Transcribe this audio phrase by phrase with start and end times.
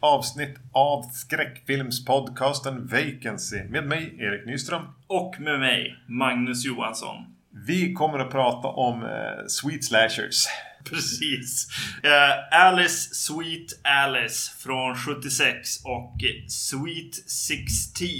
[0.00, 4.82] avsnitt av skräckfilmspodcasten Vacancy med mig Erik Nyström.
[5.06, 7.16] Och med mig, Magnus Johansson.
[7.66, 10.46] Vi kommer att prata om eh, Sweet Slashers.
[10.84, 11.68] Precis.
[12.02, 16.14] Eh, Alice Sweet Alice från 76 och
[16.48, 18.18] Sweet 16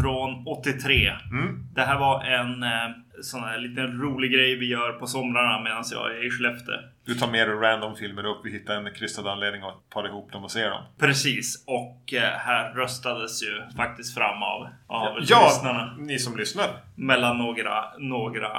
[0.00, 1.08] från 83.
[1.30, 1.66] Mm.
[1.74, 2.90] Det här var en eh,
[3.22, 6.74] sån här liten rolig grej vi gör på somrarna medan jag är i Skellefteå.
[7.08, 8.40] Du tar med dig random filmer upp.
[8.44, 10.82] Vi hittar en krystad anledning att para ihop dem och se dem.
[10.98, 11.64] Precis.
[11.66, 15.96] Och eh, här röstades ju faktiskt fram av, av Ja, lyssnarna.
[15.98, 16.66] ni som lyssnar.
[16.94, 18.50] Mellan några, några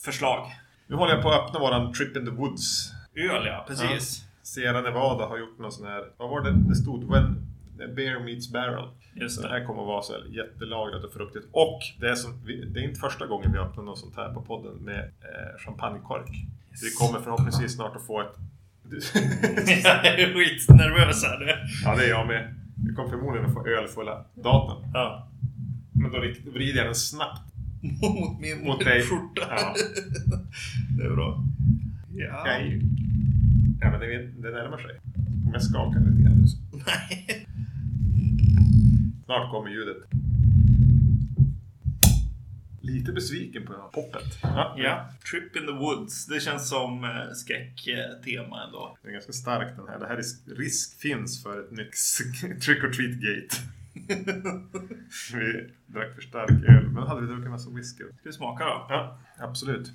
[0.00, 0.46] förslag.
[0.86, 2.92] Nu håller jag på att öppna våran Trip in the Woods.
[3.16, 4.24] Öl ja, precis.
[4.42, 6.04] Sierra Nevada har gjort någon sån här...
[6.16, 7.10] Vad var det det stod?
[7.12, 7.46] When
[7.96, 8.88] bear meets barrel.
[9.20, 9.54] Just det det.
[9.54, 11.46] här kommer att vara så jättelagrat och fruktigt.
[11.52, 12.32] Och det är, som,
[12.72, 16.30] det är inte första gången vi öppnar något sånt här på podden med eh, champagnekork.
[16.74, 18.34] Så vi kommer förhoppningsvis snart att få ett...
[19.84, 21.46] jag är skitnervös här nu.
[21.84, 22.54] ja, det är jag med.
[22.88, 24.90] Vi kommer förmodligen att få ölfulla datorn.
[24.94, 25.28] Ja.
[25.92, 26.18] Men då
[26.50, 27.42] vrider jag den snabbt
[27.82, 29.02] Mot min mot dig.
[29.02, 29.42] skjorta.
[29.50, 29.74] Ja.
[30.98, 31.44] Det är bra.
[32.14, 32.42] Ja.
[32.46, 32.80] Jag är ju...
[33.80, 35.00] Ja, men det, det närmar sig.
[35.46, 36.46] Om jag skakar lite grann.
[36.86, 37.46] Nej.
[39.28, 39.96] Snart kommer ljudet.
[42.80, 44.38] Lite besviken på poppet.
[44.42, 45.08] Ja, Ja.
[45.30, 46.26] Trip in the Woods.
[46.26, 48.98] Det känns som eh, skräcktema ändå.
[49.02, 49.98] Det är ganska stark den här.
[49.98, 51.92] Det här är risk finns för ett nytt
[52.62, 53.56] trick or treat gate.
[55.34, 58.04] vi drack för stark öl, men hade vi druckit massa whisky.
[58.04, 58.86] Ska vi smaka då?
[58.88, 59.92] Ja, absolut.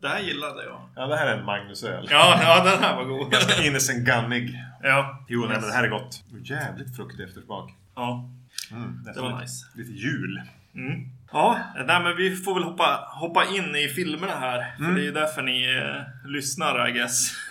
[0.00, 0.80] Det här gillade jag.
[0.96, 2.08] Ja, det här är en Magnus-öl.
[2.10, 3.32] Ja, ja den här var god.
[3.32, 4.62] Ganska innocent gunnig.
[4.82, 5.24] Ja.
[5.28, 6.24] Jo, nej, men det här är gott.
[6.44, 7.74] Jävligt fruktig eftersmak.
[7.96, 8.30] Ja.
[8.70, 9.66] Mm, Det var lite, nice.
[9.74, 10.42] Lite jul.
[10.74, 11.10] Mm.
[11.32, 14.74] Ja, nej, men vi får väl hoppa, hoppa in i filmerna här.
[14.76, 17.32] För det är ju därför ni eh, lyssnar, I guess.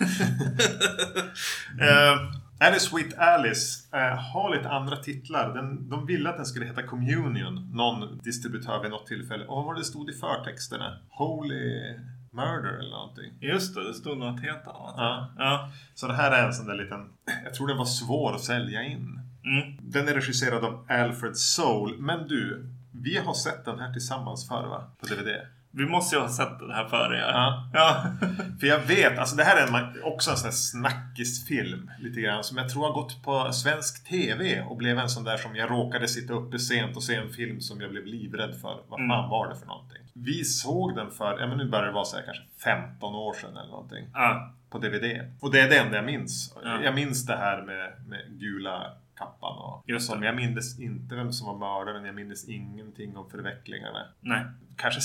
[1.80, 5.54] eh, Alice Sweet Alice eh, har lite andra titlar.
[5.54, 7.70] Den, de ville att den skulle heta Communion.
[7.72, 9.44] Någon distributör vid något tillfälle.
[9.44, 10.98] Och vad var det stod i förtexterna?
[11.08, 11.94] Holy
[12.32, 13.32] Murder eller någonting.
[13.40, 14.94] just det, det stod något helt annat.
[14.96, 15.32] Ja.
[15.38, 15.70] ja.
[15.94, 17.00] Så det här är en sån där liten...
[17.44, 19.20] Jag tror den var svår att sälja in.
[19.44, 19.75] Mm.
[19.92, 21.98] Den är regisserad av Alfred Soul.
[21.98, 24.90] Men du, vi har sett den här tillsammans förr va?
[25.00, 25.28] På DVD.
[25.70, 27.18] Vi måste ju ha sett det här före.
[27.18, 27.30] Ja.
[27.32, 27.70] Ja.
[27.72, 28.04] ja.
[28.60, 31.90] För jag vet, alltså det här är en, också en sån här snackisfilm.
[31.98, 32.44] Lite grann.
[32.44, 34.60] Som jag tror har gått på svensk TV.
[34.62, 37.60] Och blev en sån där som jag råkade sitta uppe sent och se en film
[37.60, 38.80] som jag blev livrädd för.
[38.88, 39.30] Vad fan Mm.
[39.30, 39.98] var det för någonting?
[40.14, 43.34] Vi såg den för, ja men nu börjar det vara så här kanske 15 år
[43.34, 44.06] sedan eller någonting.
[44.14, 44.52] ja.
[44.70, 45.04] På DVD.
[45.40, 46.56] Och det är det enda jag minns.
[46.64, 46.82] Ja.
[46.82, 50.22] Jag minns det här med, med gula kappan och som.
[50.22, 52.04] Jag minns inte vem som var mördaren.
[52.04, 54.44] Jag minns ingenting om förvecklingarna Nej.
[54.76, 55.00] kanske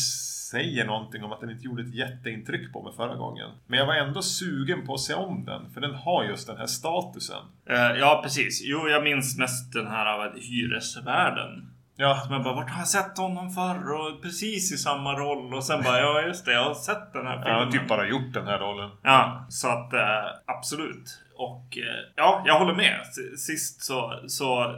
[0.51, 3.49] säger någonting om att den inte gjorde ett jätteintryck på mig förra gången.
[3.67, 6.57] Men jag var ändå sugen på att se om den, för den har just den
[6.57, 7.43] här statusen.
[7.65, 8.61] Eh, ja, precis.
[8.63, 11.67] Jo, jag minns mest den här av hyresvärden.
[11.95, 13.91] Ja, Men bara, vart har jag sett honom förr?
[13.91, 15.53] Och precis i samma roll.
[15.53, 17.63] Och sen bara, ja just det, jag har sett den här jag filmen.
[17.65, 18.89] har typ bara gjort den här rollen.
[19.01, 21.21] Ja, så att eh, absolut.
[21.41, 22.99] Och eh, ja, jag håller med.
[23.37, 24.75] Sist så, så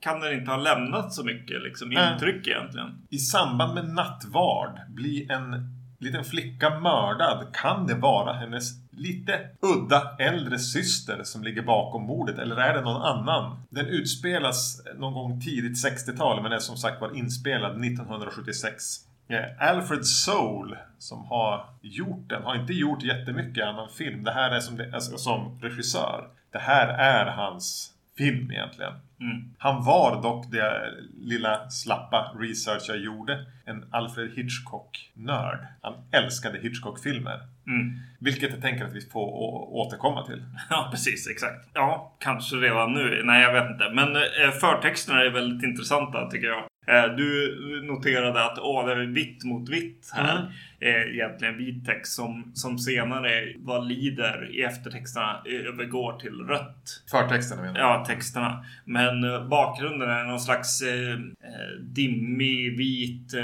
[0.00, 2.88] kan den inte ha lämnat så mycket liksom, intryck egentligen.
[3.10, 7.46] I samband med nattvard blir en liten flicka mördad.
[7.52, 12.38] Kan det vara hennes lite udda äldre syster som ligger bakom mordet?
[12.38, 13.62] Eller är det någon annan?
[13.70, 18.82] Den utspelas någon gång tidigt 60-tal men är som sagt var inspelad 1976.
[19.28, 24.24] Eh, Alfred Soul som har gjort den har inte gjort jättemycket annan film.
[24.24, 26.28] Det här är som, det, alltså, som regissör.
[26.52, 28.92] Det här är hans film egentligen.
[29.20, 29.54] Mm.
[29.58, 33.46] Han var dock det lilla slappa research jag gjorde.
[33.64, 35.66] En Alfred Hitchcock-nörd.
[35.82, 37.40] Han älskade Hitchcock-filmer.
[37.66, 37.98] Mm.
[38.18, 39.26] Vilket jag tänker att vi får
[39.74, 40.42] återkomma till.
[40.70, 41.28] Ja, precis.
[41.28, 41.68] Exakt.
[41.74, 43.22] Ja, kanske redan nu.
[43.24, 43.90] Nej, jag vet inte.
[43.90, 46.64] Men eh, förtexterna är väldigt intressanta tycker jag.
[46.86, 50.38] Eh, du noterade att åh, det är vitt mot vitt här.
[50.38, 50.52] Mm.
[50.80, 57.02] Eh, egentligen vit text som, som senare vad lider i eftertexterna eh, övergår till rött.
[57.10, 58.00] Förtexterna menar jag.
[58.00, 58.64] Ja, texterna.
[58.84, 61.18] Men eh, bakgrunden är någon slags eh,
[61.80, 63.34] dimmig, vit,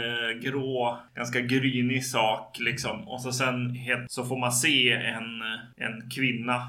[0.43, 3.09] grå, ganska grynig sak liksom.
[3.09, 3.77] Och så sen
[4.09, 5.43] så får man se en,
[5.77, 6.63] en kvinna,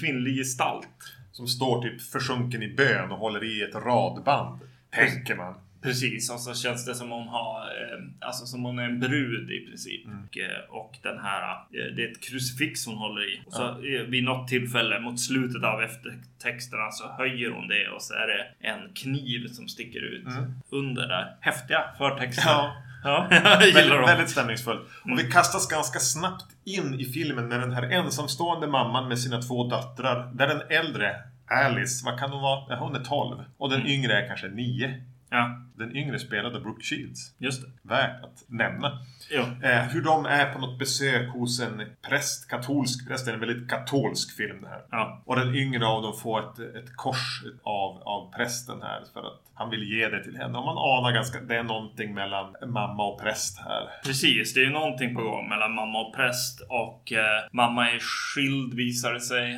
[0.00, 0.88] kvinnlig gestalt.
[1.32, 4.60] Som står typ försjunken i bön och håller i ett radband.
[4.90, 5.54] Tänker man.
[5.82, 9.50] Precis, och så känns det som hon har, eh, alltså som hon är en brud
[9.50, 10.06] i princip.
[10.06, 10.18] Mm.
[10.24, 13.42] Och, eh, den här, eh, det är ett krucifix hon håller i.
[13.46, 14.04] Och så Ja.
[14.08, 18.68] vid något tillfälle mot slutet av eftertexterna så höjer hon det och så är det
[18.68, 20.54] en kniv som sticker ut Mm.
[20.70, 21.36] under där.
[21.40, 22.42] Häftiga förtexter.
[22.50, 22.76] Ja.
[23.04, 24.80] Ja, Väldigt, väldigt stämningsfullt.
[25.04, 29.42] Och vi kastas ganska snabbt in i filmen med den här ensamstående mamman med sina
[29.42, 30.30] två döttrar.
[30.34, 31.16] Där den äldre
[31.48, 32.76] Alice, vad kan hon vara?
[32.76, 33.44] Hon är 12.
[33.58, 35.02] Och den yngre är kanske 9.
[35.30, 37.34] Ja, Den yngre spelade Brooke Shields.
[37.38, 37.68] just det.
[37.82, 38.98] Värt att nämna.
[39.30, 39.42] Jo.
[39.62, 43.24] Eh, hur de är på något besök hos en präst, katolsk präst.
[43.24, 44.82] Det är en väldigt katolsk film det här.
[44.90, 45.22] Ja.
[45.24, 49.40] Och den yngre av dem får ett, ett kors av, av prästen här för att
[49.54, 50.58] han vill ge det till henne.
[50.58, 53.88] Och man anar ganska, det är någonting mellan mamma och präst här.
[54.04, 57.98] Precis, det är ju någonting på gång mellan mamma och präst och eh, mamma är
[57.98, 59.54] skild visar det sig.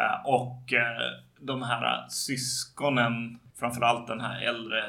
[0.00, 4.82] Eh, och eh, de här syskonen, framförallt den här äldre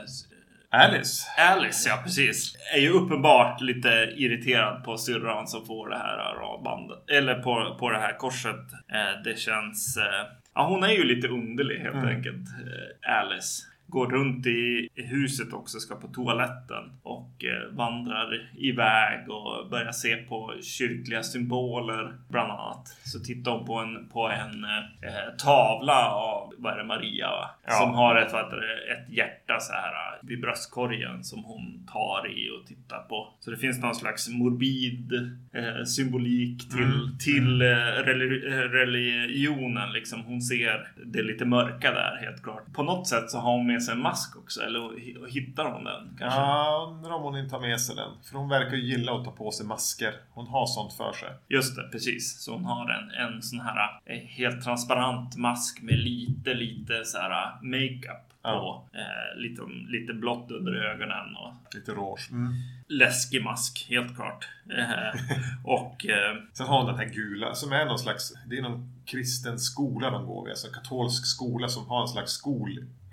[0.72, 1.28] Alice.
[1.38, 2.56] Alice, ja precis.
[2.76, 7.10] Är ju uppenbart lite irriterad på syrran som får det här radbandet.
[7.10, 8.72] Eller på, på det här korset.
[8.94, 9.98] Eh, det känns...
[9.98, 12.48] Eh, ja, hon är ju lite underlig helt enkelt.
[12.48, 13.64] Eh, Alice.
[13.90, 16.84] Går runt i huset också, ska på toaletten.
[17.04, 22.88] Och eh, vandrar iväg och börjar se på kyrkliga symboler bland annat.
[23.04, 27.50] Så tittar hon på en, på en eh, tavla av, vad är det, Maria va?
[27.66, 27.72] Ja.
[27.74, 32.28] Som har ett, vad det, ett hjärta så här äh, vid bröstkorgen som hon tar
[32.32, 33.34] i och tittar på.
[33.40, 35.14] Så det finns någon slags morbid
[35.54, 37.18] eh, symbolik till, Mm.
[37.20, 37.66] till eh,
[38.06, 39.92] reli- eh, religionen.
[39.94, 40.24] Liksom.
[40.24, 42.74] Hon ser det lite mörka där helt klart.
[42.74, 44.62] På något sätt så har hon med sig en mask också.
[44.62, 46.40] Eller hi- hittar hon den kanske?
[46.40, 48.12] Ja, undrar om hon inte har med sig den.
[48.24, 50.14] För hon verkar ju gilla att ta på sig masker.
[50.32, 51.30] Hon har sånt för sig.
[51.48, 52.42] Just det, precis.
[52.44, 57.18] Så hon har en, en sån här eh, helt transparent mask med lite, lite så
[57.18, 58.84] här eh, makeup på.
[58.94, 62.28] Eh, lite, lite blått under ögonen och Lite rouge.
[62.32, 62.54] Mm.
[62.88, 64.48] läskig mask, helt klart.
[64.78, 65.22] Eh,
[65.64, 68.34] och eh, Sen har hon den här gula som är någon slags...
[68.50, 70.52] Det är någon kristen skola de går vid.
[70.52, 72.32] Alltså en katolsk skola som har en slags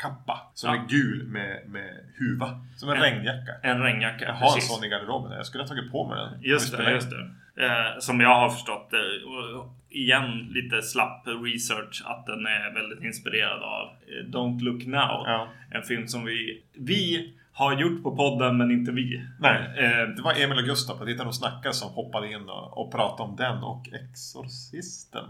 [0.01, 0.41] skolkappa.
[0.55, 0.83] Som Ja.
[0.83, 2.61] är gul med, med huva.
[2.77, 3.53] Som en En- regnjacka.
[3.63, 4.25] en regnjacka.
[4.25, 4.75] Jag har en precis.
[4.77, 5.33] sån i garderoben.
[5.33, 6.43] Jag skulle ha tagit på mig den.
[6.43, 7.31] Just det, just det.
[7.65, 8.91] Eh, som jag har förstått.
[9.57, 15.23] Och igen lite slapp research att den är väldigt inspirerad av eh, Don't Look Now.
[15.27, 15.49] Ja.
[15.71, 19.25] En film som vi, vi har gjort på podden men inte vi.
[19.41, 19.61] Nej.
[19.79, 22.93] Eh, Det var Emil och Gustav på Tittarna och snackar som hoppade in och, och
[22.93, 25.25] pratade om den och Exorcisten.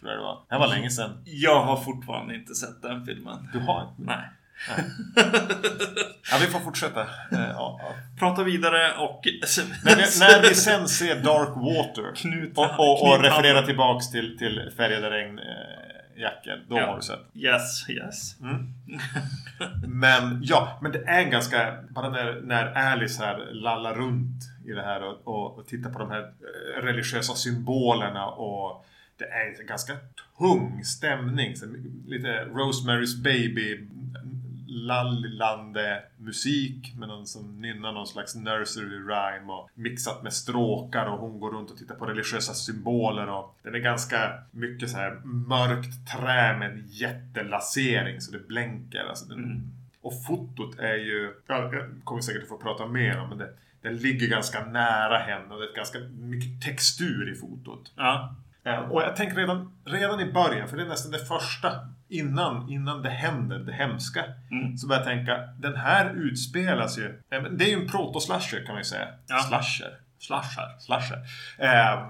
[0.00, 0.38] Tror jag det var.
[0.48, 1.22] Det var länge sedan.
[1.24, 3.48] jag har fortfarande inte sett den filmen.
[3.52, 4.02] Du har inte?
[4.12, 4.28] Nej.
[6.30, 7.00] Ja, vi får fortsätta.
[7.00, 7.94] Eh, ja, ja.
[8.18, 9.22] Prata vidare och...
[9.84, 14.70] Men när vi sen ser Dark Water Knuta- och, och, och refererar tillbaks till, till
[14.76, 16.86] färgade regnjackor, då Ja.
[16.86, 17.20] har du sett.
[17.34, 18.36] Yes, yes.
[19.86, 21.76] Men ja, men det är ganska...
[21.90, 25.98] Bara när, när Alice här lallar runt i det här och, och, och tittar på
[25.98, 28.84] de här eh, religiösa symbolerna och
[29.18, 29.96] det är en ganska
[30.38, 31.56] tung stämning.
[31.56, 31.66] Så
[32.06, 33.88] lite Rosemary's Baby
[34.68, 41.18] lallande musik med någon som nynnar någon slags nursery rhyme och mixat med stråkar och
[41.18, 45.20] hon går runt och tittar på religiösa symboler och den är ganska mycket så här
[45.24, 49.04] mörkt trä med en jättelasering så det blänker.
[49.04, 53.28] Alltså den, Och fotot är ju, ja, jag kommer säkert att få prata mer om
[53.28, 53.48] men det,
[53.82, 57.92] den ligger ganska nära henne och det är ganska mycket textur i fotot.
[57.96, 58.34] Ja.
[58.68, 61.72] Eh, Och jag tänker redan, redan i början, för det är nästan det första
[62.08, 64.24] innan, innan det händer, det hemska.
[64.50, 64.76] Mm.
[64.76, 67.04] Så börjar jag tänka, den här utspelas ju...
[67.30, 69.08] eh, Det är ju en proto-slasher kan man ju säga.
[69.26, 69.38] Ja.
[69.38, 69.92] Slasher.
[70.18, 70.78] Slasher.
[70.78, 71.18] Slasher.
[71.58, 72.08] Eh,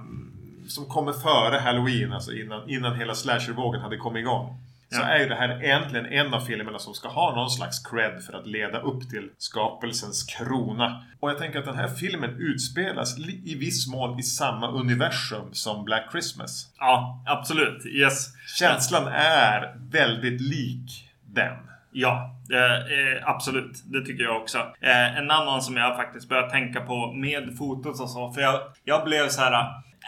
[0.68, 4.58] som kommer före Halloween, alltså innan, innan hela slashervågen hade kommit igång.
[4.90, 8.22] Så är ju det här egentligen en av filmerna som ska ha någon slags cred
[8.22, 11.04] för att leda upp till skapelsens krona.
[11.20, 15.84] Och jag tänker att den här filmen utspelas i viss mån i samma universum som
[15.84, 16.72] Black Christmas.
[16.78, 17.86] Ja, absolut.
[17.86, 18.28] Yes.
[18.58, 21.56] Känslan är väldigt lik den.
[21.92, 23.82] Ja, eh, eh, absolut.
[23.84, 24.58] Det tycker jag också.
[24.80, 28.32] Eh, en annan som jag faktiskt börjat tänka på med fotot och så.
[28.32, 29.52] För jag, jag blev så här.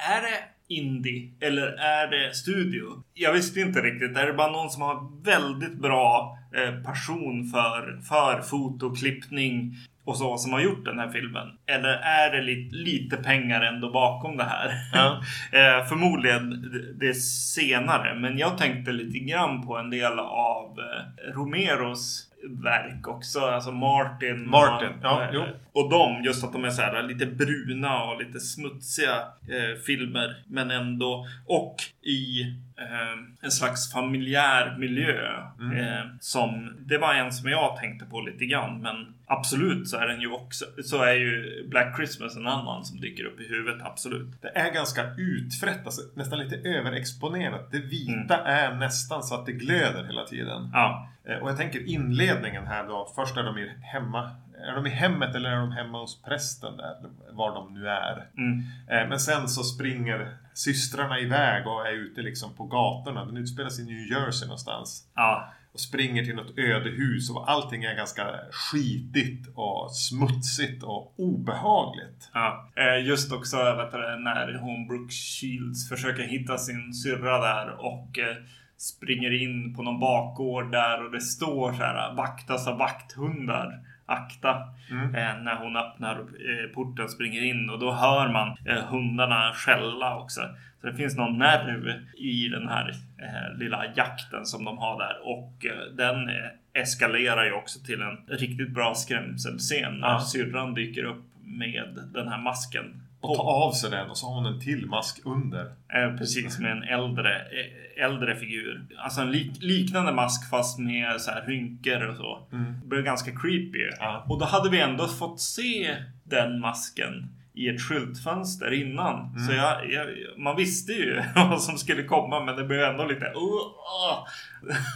[0.08, 0.38] Är det
[0.70, 2.84] indie eller är det studio?
[3.14, 4.16] Jag visste inte riktigt.
[4.16, 10.36] Är det bara någon som har väldigt bra eh, passion för, för fotoklippning och så
[10.38, 11.48] som har gjort den här filmen?
[11.66, 14.70] Eller är det li, lite pengar ändå bakom det här?
[14.92, 15.20] Ja.
[15.52, 18.14] eh, förmodligen det- det senare.
[18.14, 23.40] Men jag tänkte lite grann på en del av eh, Romeros verk också.
[23.40, 24.48] Alltså Martin.
[24.50, 25.44] Martin, och, ja, eh, jo.
[25.72, 29.16] och de, just att de är så här lite bruna och lite smutsiga
[29.48, 30.44] eh, filmer.
[30.46, 31.26] Men ändå.
[31.46, 32.40] Och i
[32.78, 35.42] eh, en slags familjär miljö.
[35.60, 35.78] Mm.
[35.78, 38.80] Eh, som, det var en som jag tänkte på lite grann.
[38.80, 43.00] Men absolut så är den ju också, så är ju Black Christmas en annan som
[43.00, 43.86] dyker upp i huvudet.
[43.86, 44.42] Absolut.
[44.42, 47.72] Det är ganska utfrätt, alltså, nästan lite överexponerat.
[47.72, 48.46] Det vita Mm.
[48.46, 50.70] är nästan så att det glöder hela tiden.
[50.72, 53.12] Ja, Eh, Och jag tänker inledningen här då.
[53.16, 54.30] Först är de ju hemma,
[54.68, 56.94] är de i hemmet eller är de hemma hos prästen där?
[57.30, 58.26] Var de nu är.
[58.36, 58.58] Mm.
[58.90, 63.24] Eh, men sen så springer systrarna iväg och är ute liksom på gatorna.
[63.24, 65.08] Den utspelar sig i New Jersey någonstans.
[65.14, 65.52] Ja.
[65.72, 72.30] Och springer till något ödehus och allting är ganska skitigt och smutsigt och obehagligt.
[72.34, 77.70] Ja, eh, just också vet du, när hon Brooke Shields försöker hitta sin syrra där
[77.78, 78.36] och eh,
[78.76, 83.80] springer in på någon bakgård där och det står så här vaktas av vakthundar.
[84.06, 84.56] Akta.
[84.90, 85.14] Mm.
[85.14, 90.18] Eh, när hon öppnar eh, porten springer in och då hör man eh, hundarna skälla
[90.18, 90.40] också.
[90.80, 95.16] Så det finns någon nerv i den här eh, lilla jakten som de har där
[95.22, 100.20] och eh, den eh, eskalerar ju också till en riktigt bra skrämselscen när Ja.
[100.20, 103.02] syrran dyker upp med den här masken.
[103.20, 105.64] Och tar av sig den och så har hon en till mask under.
[105.88, 108.82] Eh, precis, med en äldre, eh, äldre figur.
[108.98, 112.46] Alltså en lik, liknande mask fast med så här rynkor och så.
[112.82, 113.78] Det blev ganska creepy.
[113.98, 114.24] Ja.
[114.28, 117.28] Och då hade vi ändå fått se den masken
[117.60, 119.38] i ett skyltfönster innan.
[119.38, 120.06] Så jag, jag,
[120.38, 123.24] man visste ju vad som skulle komma men det blev ändå lite...
[123.24, 124.26] Uh, uh.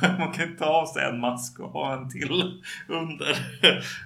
[0.19, 3.37] Man kan inte ta av sig en mask och ha en till under.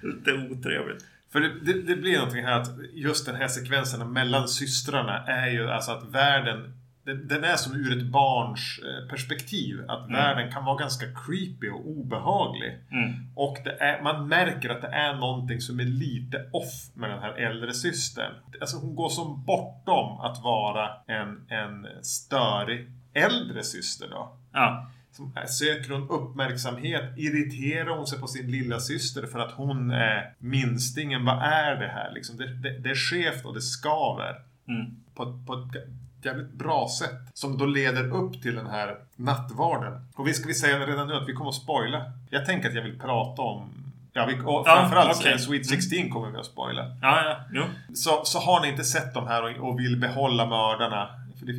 [0.02, 1.04] lite otrevligt.
[1.32, 5.50] För det, det, det blir någonting här att just den här sekvensen mellan systrarna är
[5.50, 6.74] ju alltså att världen
[7.08, 9.84] den, den är som ur ett barns eh, perspektiv.
[9.88, 12.78] Att världen kan vara ganska creepy och obehaglig.
[12.90, 13.14] Mm.
[13.34, 17.32] Och är, man märker att det är någonting som är lite off med den här
[17.32, 18.32] äldre systern.
[18.60, 24.36] Alltså hon går som bortom att vara en, en störig äldre syster då.
[24.52, 24.90] Ja.
[25.12, 27.04] Som söker hon uppmärksamhet?
[27.16, 31.24] Irriterar hon sig på sin lilla syster för att hon är minstingen?
[31.24, 32.12] Vad är det här?
[32.14, 34.34] Liksom det, det, det är skevt och det skaver.
[34.68, 34.96] Mm.
[35.14, 35.88] På, på ett
[36.25, 37.20] jävligt bra sätt.
[37.34, 39.92] Som då leder upp till den här nattvarden.
[40.14, 42.12] Och vi ska vi säga redan nu att vi kommer att spoila.
[42.30, 43.70] Jag tänker att jag vill prata om
[44.12, 45.34] Ja, vi, och Ja, framförallt okej.
[45.34, 45.38] okay.
[45.38, 46.82] Sweet 16 kommer vi att spoila.
[47.02, 47.37] Ja, ja.
[47.52, 47.64] Jo.
[47.94, 51.08] Så, så har ni inte sett de här och, och vill behålla mördarna,
[51.38, 51.52] för det,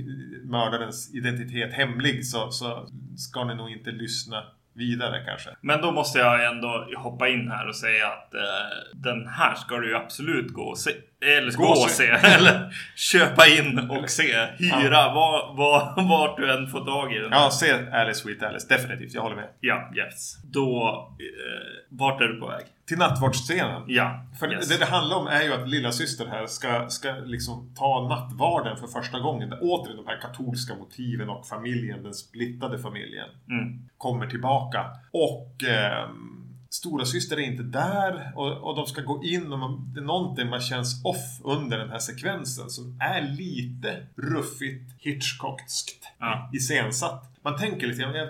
[0.43, 2.87] mördarens identitet hemlig, så, så
[3.17, 5.49] ska ni nog inte lyssna vidare kanske.
[5.61, 8.39] Men då måste jag ändå hoppa in här och säga att eh,
[8.93, 10.91] den här ska du ju absolut gå och se.
[11.21, 12.07] Eller gå, Gå och se.
[12.23, 14.47] Eller köpa in och se.
[14.57, 15.13] Hyra.
[15.13, 17.31] Var, var, vart du än får tag i den.
[17.31, 19.13] Ja, se Alice Sweet Alice, definitivt.
[19.13, 19.47] Jag håller med.
[19.59, 20.37] Ja, yes.
[20.43, 20.89] Då...
[21.19, 22.65] Eh, vart är du på väg?
[22.87, 23.83] Till nattvardsscenen.
[23.87, 24.25] Ja.
[24.39, 24.69] För yes.
[24.69, 28.77] det det handlar om är ju att lilla syster här ska, ska liksom ta nattvarden
[28.77, 29.53] för första gången.
[29.61, 33.29] Återigen de här katolska motiven och familjen, den splittade familjen.
[33.49, 33.89] Mm.
[33.97, 34.85] kommer tillbaka.
[35.11, 39.91] Och ehm, stora syster är inte där och, och de ska gå in och man,
[39.93, 46.05] det är någonting man känns off under den här sekvensen som är lite ruffigt Hitchcockskt
[46.19, 46.49] Ja.
[46.53, 47.25] iscensatt.
[47.41, 48.27] Man tänker lite eh,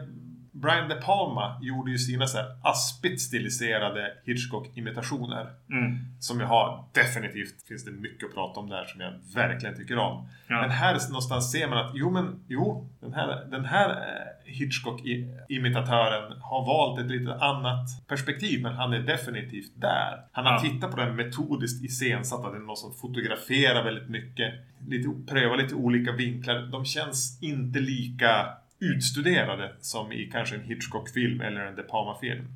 [0.62, 5.48] Brian De Palma gjorde ju sina så här aspigt stiliserade Hitchcock-imitationer.
[5.70, 5.98] Mm.
[6.20, 9.98] Som jag har definitivt, finns det mycket att prata om där som jag verkligen tycker
[9.98, 10.28] om.
[10.48, 10.62] Ja.
[10.62, 16.42] Men här någonstans ser man att jo men jo, den här, den här eh, Hitchcock-imitatören
[16.42, 20.22] har valt ett lite annat perspektiv men han är definitivt där.
[20.32, 20.60] Han har Ja.
[20.60, 24.54] tittat på det metodiskt iscensatt, att det är någon som fotograferar väldigt mycket.
[24.88, 26.60] Lite, prövar lite olika vinklar.
[26.72, 28.48] De känns inte lika
[28.80, 32.48] utstuderade som i kanske en Hitchcock-film eller en De Palma-film.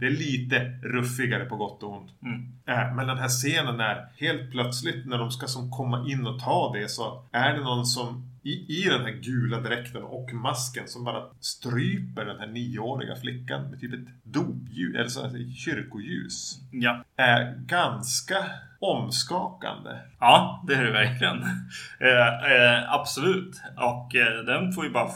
[0.00, 2.10] Det är lite ruffigare på gott och ont.
[2.22, 2.52] Mm.
[2.66, 6.40] Äh, men den här scenen är helt plötsligt när de ska som komma in och
[6.40, 10.88] ta det så är det någon som i, i den här gula dräkten och masken
[10.88, 16.60] som bara stryper den här nioåriga flickan med typ ett dopljus, eller så, alltså, kyrkoljus.
[16.70, 17.04] Ja.
[17.16, 18.36] Är ganska
[18.78, 19.90] omskakande.
[20.20, 21.42] Ja, det är det verkligen.
[22.00, 23.62] Eh, eh, absolut.
[23.76, 25.08] Och eh, den får ju bara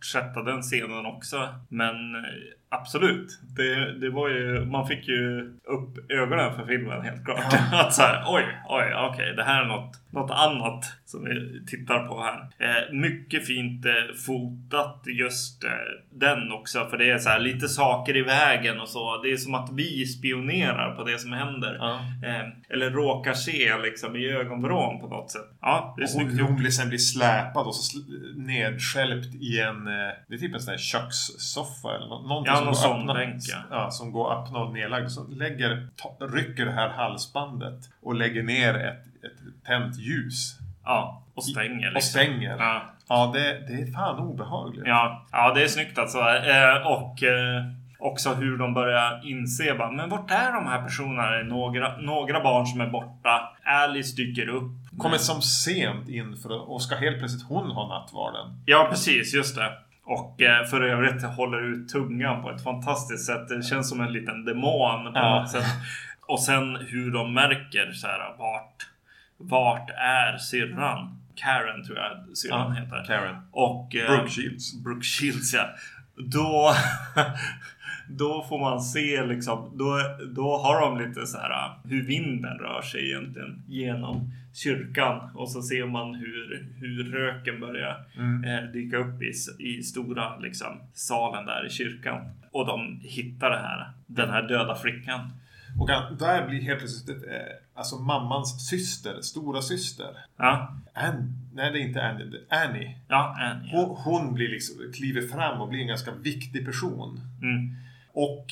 [0.00, 1.54] fortsätta den scenen också.
[1.68, 2.22] Men eh,
[2.70, 3.40] absolut.
[3.56, 7.54] Det, det var ju, man fick ju upp ögonen för filmen helt klart.
[7.72, 12.08] Att så här, oj, oj, okej, det här är något, något annat som vi tittar
[12.08, 12.40] på här.
[12.58, 13.92] Eh, mycket fint eh,
[14.26, 15.70] fotat just eh,
[16.12, 16.86] den också.
[16.90, 19.22] För det är så här lite saker i vägen och så.
[19.22, 21.76] Det är som att vi spionerar på det som händer.
[21.80, 21.94] Ja.
[22.28, 25.46] Eh, eller råkar se liksom i ögonvrån på något sätt.
[25.60, 29.60] Ja, det är Och snyggt hon, blir sen blir släpad och så sl- nedskälpt i
[29.60, 29.86] en...
[29.86, 29.92] eh,
[30.28, 33.90] Det är typ en sån här kökssoffa eller nå- någonting Ja, som öppna, bänk, ja.
[33.90, 35.10] Som går och nedlagd.
[35.10, 35.88] Så lägger,
[36.32, 40.56] rycker det här halsbandet och lägger ner ett, ett tänt ljus.
[40.84, 41.88] Ja, och stänger.
[41.88, 42.10] Och Liksom.
[42.20, 42.56] stänger.
[42.58, 44.82] Ja, Ja, det, det är fan obehagligt.
[44.86, 46.18] ja, ja, det är snyggt alltså.
[46.18, 47.64] Eh, och eh,
[47.98, 51.42] också hur de börjar inse bara, men vart är de här personerna?
[51.42, 53.52] Några, några barn som är borta.
[53.64, 54.70] Alice dyker upp.
[54.98, 58.62] Kommer som sent in för och ska helt plötsligt hon ha nattvarden.
[58.66, 59.34] Ja, precis.
[59.34, 59.72] Just det.
[60.04, 63.48] Och eh, för övrigt håller ut tungan på ett fantastiskt sätt.
[63.48, 65.40] Det känns som en liten demon på Ja.
[65.40, 65.64] något sätt.
[66.20, 68.86] Och sen hur de märker så här vart,
[69.38, 71.16] vart är syrran?
[71.34, 73.04] Karen tror jag syrran Ja, heter.
[73.06, 73.36] Karen.
[73.52, 74.82] Och eh, Brooke Shields.
[74.84, 75.66] Brooke Shields ja.
[76.16, 76.74] Då,
[78.10, 79.98] då får man se liksom, då,
[80.34, 85.62] då har de lite så här hur vinden rör sig egentligen genom kyrkan och så
[85.62, 88.44] ser man hur, hur röken börjar Mm.
[88.44, 92.20] eh, dyka upp i, i stora liksom, salen där i kyrkan.
[92.52, 95.20] Och de hittar det här, den här döda flickan.
[95.80, 95.88] Och
[96.18, 97.34] där blir helt plötsligt eh,
[97.74, 100.06] alltså mammans syster, stora syster.
[100.36, 102.40] Ja, Ann, nej, det är inte Annie.
[102.48, 102.96] Annie.
[103.08, 103.70] ja, Annie.
[103.72, 107.20] Hon, hon blir liksom, kliver fram och blir en ganska viktig person.
[107.42, 107.74] Mm.
[108.12, 108.46] Och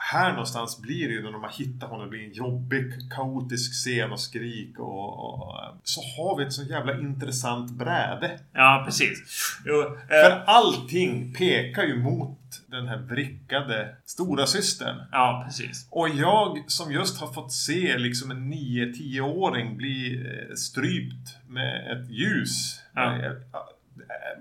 [0.00, 3.72] här någonstans blir det ju när de har hittat honom, det blir en jobbig, kaotisk
[3.72, 8.38] scen och skrik och, och så har vi ett så jävla intressant bräde.
[8.52, 9.18] Ja, precis.
[9.64, 14.96] Jo, eh, För allting pekar ju mot den här vrickade stora systern.
[15.12, 15.86] ja, precis.
[15.90, 22.10] Och jag som just har fått se liksom en 9-10-åring bli eh, strypt med ett
[22.10, 22.80] ljus.
[22.94, 23.16] Ja.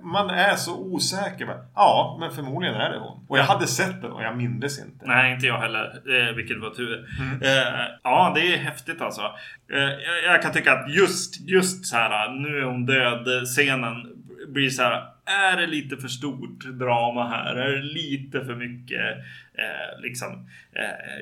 [0.02, 1.58] Man är så osäker.
[1.76, 3.26] Ja, men förmodligen är det hon.
[3.28, 5.06] Och jag hade sett den och jag mindes inte.
[5.06, 5.86] Nej, inte jag heller.
[5.86, 7.08] Eh, vilket var tur.
[7.20, 7.42] Mm.
[7.42, 9.22] Eh, ja, det är häftigt alltså.
[9.72, 14.08] Eh, jag, jag kan tycka att just, just så här, nu är hon död, scenen
[14.48, 15.04] blir så här.
[15.26, 17.56] Är det lite för stort drama här?
[17.56, 19.18] Är det lite för mycket
[19.54, 20.50] eh, liksom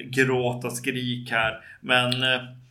[0.04, 1.62] gråt och skrik här?
[1.82, 2.24] Men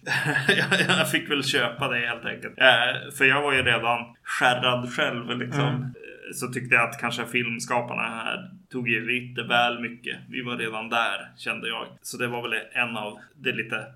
[0.88, 2.58] jag, fick väl köpa det helt enkelt.
[2.58, 5.68] Eh, för jag var ju redan skärrad själv liksom.
[5.68, 5.82] Mm.
[5.82, 5.90] Eh,
[6.34, 10.16] Så tyckte jag att kanske filmskaparna här tog ju lite väl mycket.
[10.28, 11.86] Vi var redan där kände jag.
[12.02, 13.86] Så det var väl en av de lite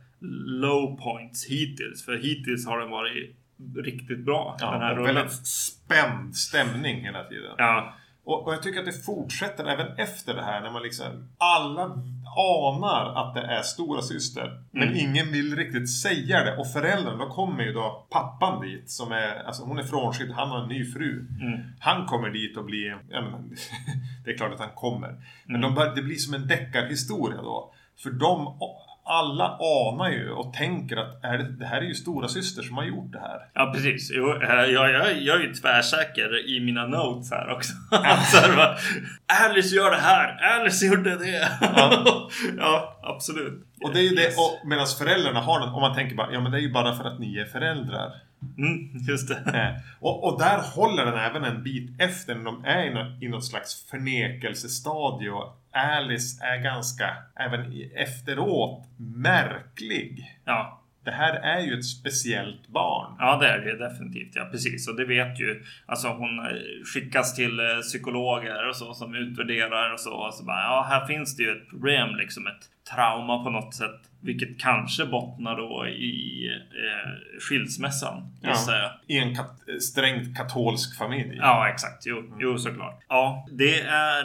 [0.47, 2.05] low points hittills.
[2.05, 3.37] För hittills har den varit
[3.85, 4.57] riktigt bra.
[4.61, 5.15] den här Ja, och rullen.
[5.15, 7.53] väldigt spänd stämning hela tiden.
[7.59, 7.95] Ja,
[8.29, 11.83] Och, och jag tycker att det fortsätter även efter det här när man liksom alla
[12.37, 14.99] anar att det är stora syster Men Mm.
[15.01, 16.57] ingen vill riktigt säga det.
[16.57, 20.49] Och föräldrarna, då kommer ju då pappan dit som är, alltså hon är frånskild, han
[20.49, 21.27] har en ny fru.
[21.41, 21.61] mm.
[21.81, 23.51] Han kommer dit och blir, ja, men,
[24.25, 25.09] det är klart att han kommer.
[25.47, 25.61] Men Mm.
[25.61, 27.73] de bör, det blir som en deckarhistoria då.
[28.03, 28.59] För de,
[29.09, 32.77] alla anar ju och tänker att är det, det här är ju stora syster som
[32.77, 33.41] har gjort det här.
[33.55, 34.11] Ja precis.
[34.15, 37.73] Jo, eh, jag, jag, jag är ju tvärsäker i mina notes här också.
[38.49, 38.79] det var,
[39.47, 40.59] Alice gör det här!
[40.61, 41.49] Alice gjorde det!
[41.61, 42.29] Ja.
[42.59, 43.67] ja, absolut.
[43.85, 46.41] Och det är ju det, och medan föräldrarna har den, och man tänker bara, ja
[46.41, 48.13] men det är ju bara för att ni är föräldrar.
[48.59, 49.59] Mm, just det.
[49.59, 53.23] Eh, och, och där håller den även en bit efter när de är i något,
[53.23, 55.31] i något slags förnekelsestadie.
[55.31, 60.39] Och Alice är ganska, även efteråt, märklig.
[60.45, 60.75] Ja.
[61.05, 63.17] Det här är ju ett speciellt barn.
[63.19, 64.33] Ja, det är det definitivt.
[64.35, 64.89] Ja, precis.
[64.89, 65.65] Och det vet ju.
[65.87, 66.45] Alltså hon eh,
[66.95, 70.13] skickas till eh, psykologer och så som utvärderar och så.
[70.13, 73.75] Och så bara, ja, här finns det ju ett problem, liksom ett trauma på något
[73.75, 74.01] sätt.
[74.21, 78.23] Vilket kanske bottnar då i eh, skilsmässan,
[78.79, 78.91] jag.
[79.07, 81.37] I en kat, strängt katolsk familj.
[81.37, 82.07] Ja, exakt.
[82.07, 83.01] Jo, jo, såklart.
[83.09, 84.25] Ja, det är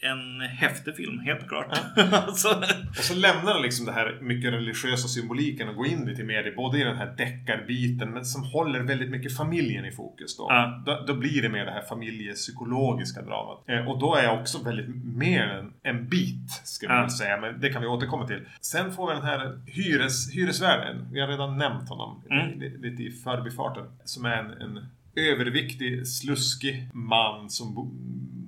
[0.00, 1.80] en häftig film, helt klart.
[2.12, 2.48] alltså,
[2.88, 6.46] Och så lämnar den liksom det här mycket religiösa symboliken och går in lite mer
[6.46, 10.46] i både i den här deckarbiten men som håller väldigt mycket familjen i fokus då.
[10.48, 10.82] Ja.
[10.86, 13.64] Då, då blir det mer det här familjepsykologiska dramat.
[13.68, 16.62] Eh, och då är jag också väldigt mer en, en bit,
[16.94, 17.00] Ja.
[17.00, 17.36] väl säga.
[17.40, 18.40] Men det kan vi återkomma till.
[18.60, 19.33] Sen får vi den här
[19.66, 21.08] hyres, hyresvärden.
[21.12, 22.60] Vi har redan nämnt honom Mm.
[22.60, 23.84] lite, lite i förbifarten.
[24.04, 27.90] Som är en, en överviktig, sluskig man som bo,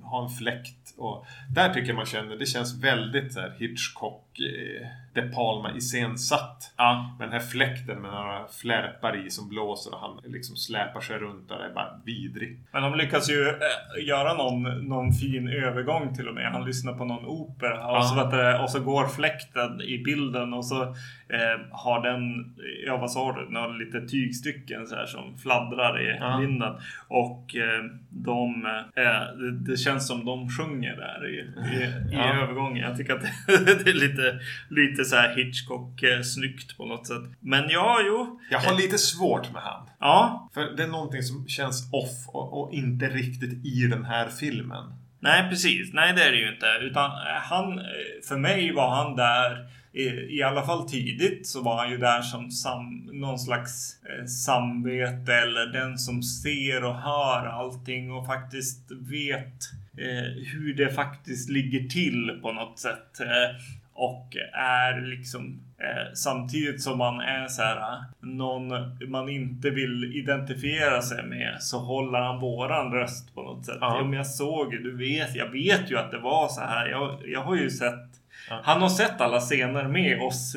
[0.03, 0.93] har en fläkt.
[0.97, 4.87] Och där tycker jag man känner, det känns väldigt så här Hitchcock, eh,
[5.21, 6.73] De Palma iscensatt.
[6.77, 11.01] ja, Med den här fläkten med några flärpar i som blåser och han liksom släpar
[11.01, 11.57] sig runt där.
[11.57, 12.59] Det är bara vidrigt.
[12.71, 16.51] Men de lyckas ju eh, göra någon, någon fin övergång till och med.
[16.51, 20.53] Han lyssnar på någon opera och, så, vet du, och så går fläkten i bilden
[20.53, 20.95] och så
[21.29, 26.17] eh, har den, ja vad sa du, några lite tygstycken så här som fladdrar i
[26.19, 26.37] Ja.
[26.37, 26.73] vinden.
[27.07, 31.35] Och eh, de, eh, det, det känns som de sjunger där i,
[31.75, 32.33] i, i Ja.
[32.43, 32.83] övergången.
[32.83, 33.53] Jag tycker att det,
[33.89, 37.23] är lite, lite så här Hitchcock eh, snyggt på något sätt.
[37.39, 38.39] Men ja, jo.
[38.51, 39.89] Jag har lite svårt med han.
[39.99, 44.27] Ja, För det är någonting som känns off och, och inte riktigt i den här
[44.39, 44.83] filmen.
[45.19, 45.93] Nej, precis.
[45.93, 46.65] Nej, det är det ju inte.
[46.81, 47.85] Utan eh, han, eh,
[48.27, 52.21] för mig var han där, i, i alla fall tidigt, så var han ju där
[52.21, 58.91] som sam, någon slags eh, samvete eller den som ser och hör allting och faktiskt
[58.91, 63.19] vet eh, hur det faktiskt ligger till på något sätt.
[63.19, 63.55] Eh,
[63.99, 68.67] och är liksom eh, samtidigt som man är så här eh, någon
[69.07, 73.77] man inte vill identifiera sig med så håller han våran röst på något sätt.
[73.81, 74.03] Ja.
[74.03, 76.87] Men jag såg du vet, jag vet ju att det var så här.
[76.87, 78.09] Jag, jag har ju sett.
[78.47, 80.55] Han har sett alla scener med oss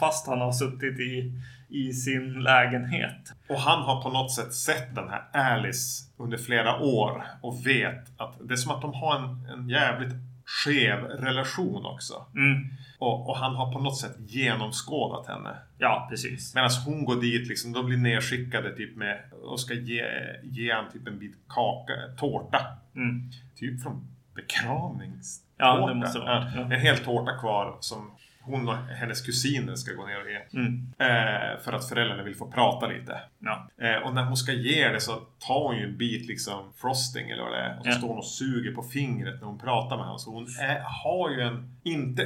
[0.00, 1.32] fast han har suttit i,
[1.68, 3.32] i sin lägenhet.
[3.48, 8.20] Och han har på något sätt sett den här Alice under flera år och vet
[8.20, 12.26] att det är som att de har en, en jävligt skev relation också.
[12.34, 12.68] Mm.
[12.98, 15.56] Och, och han har på något sätt genomskådat henne.
[15.78, 16.54] Ja, precis.
[16.54, 20.04] Medan hon går dit liksom, de blir nedskickade typ med och ska ge,
[20.42, 22.66] ge han typ en bit kaka, tårta.
[22.96, 23.30] Mm.
[23.56, 25.43] Typ från begravningstårta.
[25.56, 26.52] Ja, det måste vara.
[26.54, 26.60] Ja.
[26.60, 30.60] En hel tårta kvar som hon och hennes kusiner ska gå ner och ge.
[30.60, 30.92] Mm.
[30.98, 33.20] Eh, för att föräldrarna vill få prata lite.
[33.38, 33.68] Ja.
[33.82, 35.12] Eh, och när hon ska ge det så
[35.48, 37.78] tar hon ju en bit liksom frosting eller vad det är.
[37.78, 37.94] Och så Ja.
[37.94, 40.18] står hon och suger på fingret när hon pratar med honom.
[40.18, 42.22] Så hon är, har ju en, inte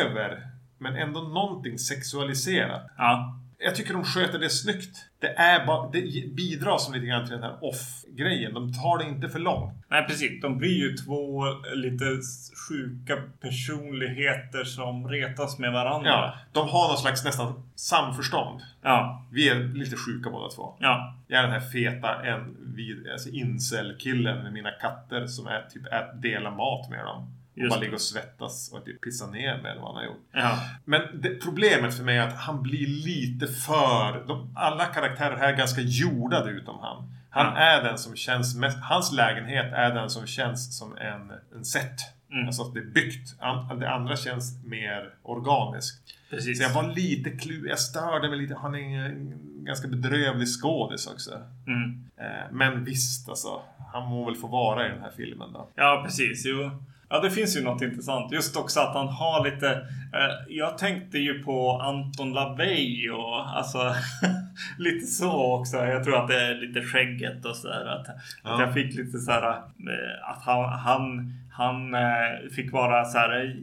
[0.00, 0.42] över,
[0.78, 2.90] men ändå någonting sexualiserat.
[2.98, 3.37] ja.
[3.60, 5.04] Jag tycker de sköter det snyggt.
[5.18, 8.54] Det, är bara, det bidrar som lite grann till den här off-grejen.
[8.54, 9.74] De tar det inte för långt.
[9.88, 10.42] Nej, precis.
[10.42, 11.44] De blir ju två
[11.74, 12.04] lite
[12.68, 16.10] sjuka personligheter som retas med varandra.
[16.10, 18.60] Ja, de har någon slags nästan samförstånd.
[18.82, 19.26] Ja.
[19.32, 20.74] Vi är lite sjuka båda två.
[20.78, 21.14] Ja.
[21.26, 22.56] Jag är den här feta en,
[23.12, 27.37] alltså incel-killen med mina katter som är typ att dela mat med dem.
[27.62, 27.80] Just det.
[27.80, 30.24] ligga och svettas och typ pissa ner med vad han har gjort.
[30.32, 30.58] Ja.
[30.84, 34.24] Men det, problemet för mig är att han blir lite för...
[34.28, 37.12] De, alla karaktärer här är ganska jordade utom han.
[37.30, 37.56] Han Ja.
[37.60, 38.78] är den som känns mest...
[38.82, 41.98] Hans lägenhet är den som känns som en, en set.
[42.32, 42.46] Mm.
[42.46, 43.34] Alltså att det är byggt.
[43.40, 45.98] An, det andra känns mer organiskt.
[46.30, 46.58] Precis.
[46.58, 47.68] Så jag var lite klu...
[47.68, 48.54] Jag störde mig lite.
[48.54, 49.32] Han är en
[49.64, 51.30] ganska bedrövlig skådis också.
[51.66, 52.04] Mm.
[52.16, 53.62] Eh, Men visst alltså.
[53.92, 55.68] Han må väl få vara i den här filmen då.
[55.74, 56.42] Ja, precis.
[56.46, 56.70] Jo.
[57.10, 58.32] Ja, det finns ju något intressant.
[58.32, 59.70] Just också att han har lite...
[60.14, 63.94] Eh, jag tänkte ju på Anton LaVey och alltså
[64.78, 65.76] lite så också.
[65.76, 67.86] Jag tror att det är lite skägget och sådär.
[67.86, 68.06] Att,
[68.44, 68.54] Ja.
[68.54, 73.18] att jag fick lite så här eh, att han, han, han eh, fick vara så
[73.18, 73.56] här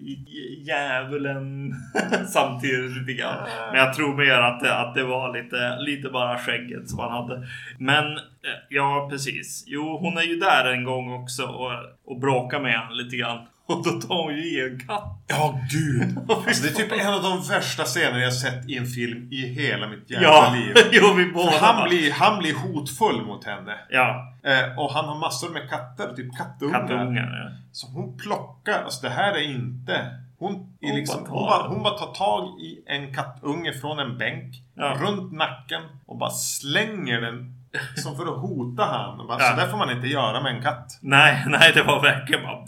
[0.68, 1.74] djävulen
[2.28, 3.48] samtidigt lite grann.
[3.72, 7.12] Men jag tror mer att det, att det var lite, lite bara skägget som han
[7.12, 7.48] hade.
[7.80, 9.64] Men eh, ja, precis.
[9.68, 11.72] Jo, hon är ju där en gång också och,
[12.06, 13.40] och bråkar med honom lite grann.
[13.76, 15.24] Och då tar hon ju i en katt.
[15.28, 16.18] Ja, gud!
[16.48, 19.48] Alltså, det är typ en av de värsta scener jag sett i en film i
[19.48, 20.74] hela mitt jävla Ja, liv.
[20.92, 21.52] jo vi båda.
[21.52, 23.76] För han, blir, han blir hotfull mot henne.
[23.90, 26.80] Ja, Eh, och han har massor med katter, typ kattungar.
[26.80, 27.50] kattungar.
[27.52, 27.58] Ja.
[27.72, 30.12] Så hon plockar, alltså det här är inte...
[30.40, 34.18] Hon, Hon liksom, bara hon, bara, hon bara tar tag i en kattunge från en
[34.18, 34.98] bänk, Ja.
[35.02, 37.56] runt nacken och bara slänger den
[37.96, 39.28] som för att hota han.
[39.28, 39.50] Bara, Ja.
[39.50, 40.98] Så där får man inte göra med en katt.
[41.02, 42.68] Nej, nej, det var verkligen bara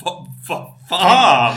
[0.49, 1.53] vad va, fan.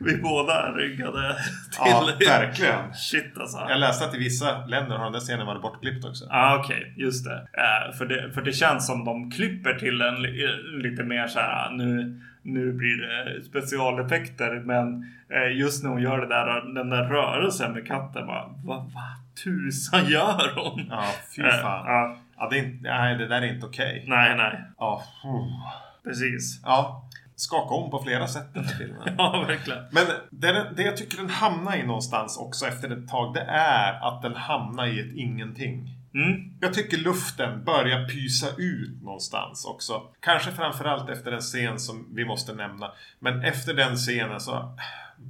[0.00, 1.78] Vi båda ryggade till.
[1.78, 2.94] Ja, verkligen.
[2.94, 3.66] Shit alltså.
[3.68, 6.24] Jag läste att i vissa länder har den där scenen varit bortklippt också.
[6.30, 6.94] Ja, ah, okej.
[6.96, 7.34] just det.
[7.36, 8.32] Eh, för det.
[8.34, 11.70] För det känns som de klipper till en li- lite mer så här.
[11.70, 14.60] Nu, nu blir det specialeffekter.
[14.64, 18.26] Men eh, just när hon gör det där, den där rörelsen med katten.
[18.26, 19.02] Bara, vad va,
[19.44, 20.86] tusan gör hon?
[20.90, 21.04] Ja,
[21.36, 21.86] fy Eh, fan.
[21.86, 22.16] ja.
[22.38, 24.04] Ja, det, är inte, nej, det där är inte okej.
[24.08, 24.60] nej, nej.
[24.78, 25.70] Ja, puh.
[26.04, 26.60] Precis.
[26.64, 27.03] ja,
[27.36, 29.14] skaka om på flera sätt den här filmen.
[29.18, 29.84] Ja, verkligen.
[29.90, 34.08] Men det, det jag tycker den hamnar i någonstans också efter ett tag, det är
[34.08, 35.90] att den hamnar i ett ingenting.
[36.14, 36.50] Mm.
[36.60, 40.02] Jag tycker luften börjar pysa ut någonstans också.
[40.20, 42.92] Kanske framförallt efter en scen som vi måste nämna.
[43.18, 44.78] Men efter den scenen så...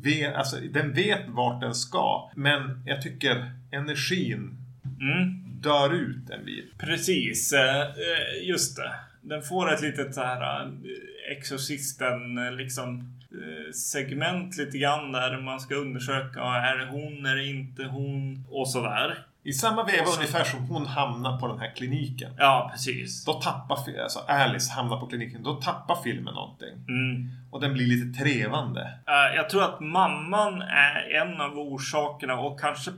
[0.02, 2.30] Vet, alltså, den vet vart den ska.
[2.34, 4.58] Men jag tycker energin
[5.00, 5.44] Mm.
[5.60, 6.78] dör ut en bit.
[6.78, 8.92] Precis, eh, eh, just det.
[9.20, 10.68] Den får ett litet så här eh,
[11.30, 16.40] Exorcisten eh, liksom eh, segment lite grann där man ska undersöka.
[16.40, 17.26] Är det hon?
[17.26, 18.44] Är det inte hon?
[18.50, 19.26] Och sådär.
[19.46, 22.30] I samma veva Och så- ungefär som hon hamnar på den här kliniken.
[22.38, 23.24] Ja, precis.
[23.24, 26.74] Då tappar, alltså Alice hamnar på kliniken, då tappar filmen någonting.
[26.88, 27.30] Mm.
[27.50, 28.80] Och den blir lite trevande.
[29.06, 32.96] Eh, Jag tror att mamman är en av orsakerna och kanske eh,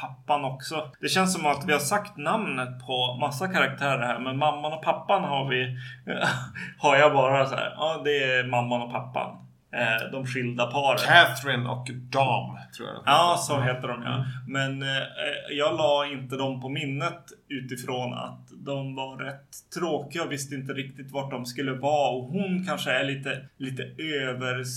[0.00, 0.90] pappan också.
[1.00, 4.82] Det känns som att vi har sagt namnet på massa karaktärer här, men mamman och
[4.82, 5.78] pappan har vi...
[6.78, 7.74] har jag bara så här.
[7.76, 9.43] Ja, det är mamman och pappan.
[9.74, 10.98] Eh, De skilda paren.
[10.98, 13.02] Catherine och Dam, tror jag.
[13.06, 14.24] Ja, så heter de ja.
[14.48, 14.88] Men eh,
[15.50, 20.72] jag la inte dem på minnet utifrån att de var rätt tråkiga och visste inte
[20.72, 22.10] riktigt vart de skulle vara.
[22.10, 23.82] Och hon kanske är lite, lite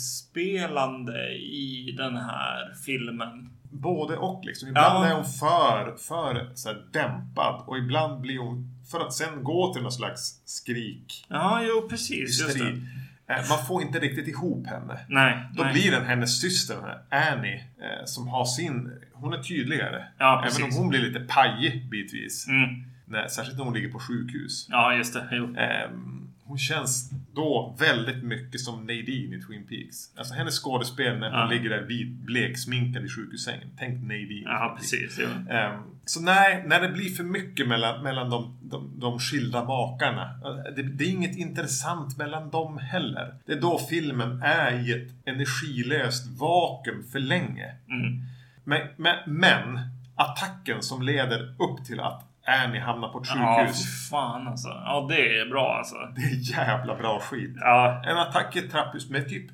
[0.07, 3.49] överspelande i den här filmen.
[3.71, 4.67] Både och liksom.
[4.69, 5.10] Ibland Ja.
[5.10, 9.73] är hon för, för så här, dämpad och ibland blir hon för att sen gå
[9.73, 11.25] till någon slags skrik.
[11.29, 12.41] Ja, jo precis.
[12.41, 12.81] Just det.
[13.29, 14.99] Eh, Man får inte riktigt ihop henne.
[15.07, 15.37] Nej.
[15.53, 15.73] Då nej.
[15.73, 16.77] blir den hennes syster,
[17.09, 18.91] Annie, eh, som har sin...
[19.13, 20.05] Hon är tydligare.
[20.17, 22.47] Ja, Även om hon blir lite pajig bitvis.
[22.47, 22.83] Mm.
[23.05, 24.67] Nej, särskilt när hon ligger på sjukhus.
[24.69, 25.27] Ja, just det.
[25.31, 25.55] Jo.
[25.55, 27.11] Ehm, hon känns...
[27.38, 29.97] då väldigt mycket som Nadine i Twin Peaks.
[30.17, 31.45] Alltså hennes skådespel när hon Ja.
[31.47, 33.67] ligger där vit, bleksminkad i sjukhussängen.
[33.80, 34.43] Tänk Nadine.
[34.45, 35.19] Ja, precis.
[35.21, 35.28] Jo.
[35.54, 40.23] Ehm, så nej, när det blir för mycket mellan, mellan de, de, de skilda makarna.
[40.23, 43.36] eh, Det, det är inget intressant mellan dem heller.
[43.45, 47.76] Det är då filmen är i ett energilöst vakuum för länge.
[47.89, 48.21] Mm.
[48.63, 49.80] Men, men, men
[50.15, 53.86] attacken som leder upp till att Annie hamnar på ett Ja, sjukhus.
[53.86, 54.67] fy fan alltså.
[54.67, 55.95] Ja, det är bra alltså.
[56.15, 57.55] Det är jävla bra skit.
[57.60, 59.45] Ja, En attack i ett trapphus med typ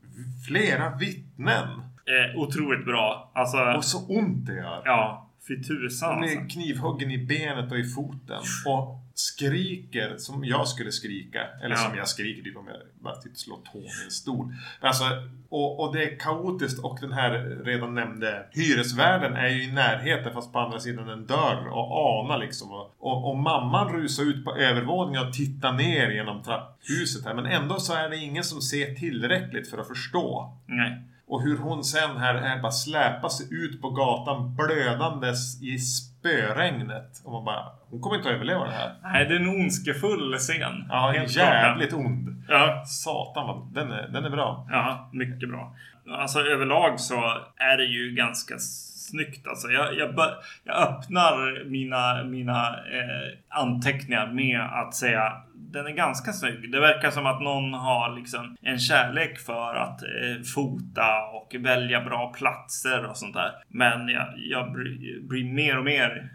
[0.47, 1.67] flera vittnen.
[2.05, 3.31] eh, otroligt bra.
[3.35, 4.81] Alltså, Och så ont det gör.
[4.85, 6.39] ja, fy tusan Han alltså.
[6.39, 8.41] blir knivhuggen i benet och i foten.
[8.67, 11.41] Och skriker som jag skulle skrika.
[11.63, 11.81] Eller Ja.
[11.81, 14.53] som jag skriker typ om jag bara typ slår tån i en stol.
[14.79, 15.03] Alltså,
[15.49, 17.31] och, och det är kaotiskt och den här
[17.65, 22.37] redan nämnde hyresvärden är ju i närheten fast på andra sidan en dörr och anar
[22.37, 22.71] liksom.
[22.71, 27.33] Och, och, och mamman rusar ut på övervåningen och tittar ner genom trapphuset här.
[27.33, 30.57] Men ändå så är det ingen som ser tillräckligt för att förstå.
[30.65, 31.01] Nej.
[31.27, 35.77] Och hur hon sen här, här bara släpar sig ut på gatan blödandes i
[36.23, 37.21] spöregnet.
[37.25, 38.91] Och man bara, hon kommer inte att överleva det här.
[39.03, 40.85] Nej, det är en ondskefull scen.
[40.89, 41.45] Ja, Helt klart.
[41.45, 42.43] jävligt ond.
[42.49, 44.67] Ja, Satan vad, den är, den är bra.
[44.71, 45.75] ja, mycket bra.
[46.09, 47.15] Alltså överlag så
[47.55, 49.47] är det ju ganska snyggt.
[49.47, 50.15] Alltså, jag, jag,
[50.63, 55.33] jag öppnar mina, mina eh, anteckningar med att säga
[55.73, 56.71] den är ganska snygg.
[56.71, 62.01] Det verkar som att någon har liksom en kärlek för att eh, fota och välja
[62.01, 63.51] bra platser och sånt där.
[63.67, 66.29] Men jag, jag blir, blir mer och mer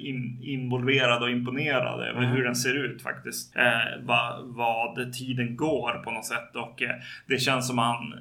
[0.00, 2.30] in, involverad och imponerad över Mm.
[2.36, 3.56] hur den ser ut faktiskt.
[3.56, 6.90] Eh, vad, vad tiden går på något sätt och eh,
[7.26, 8.14] det känns som han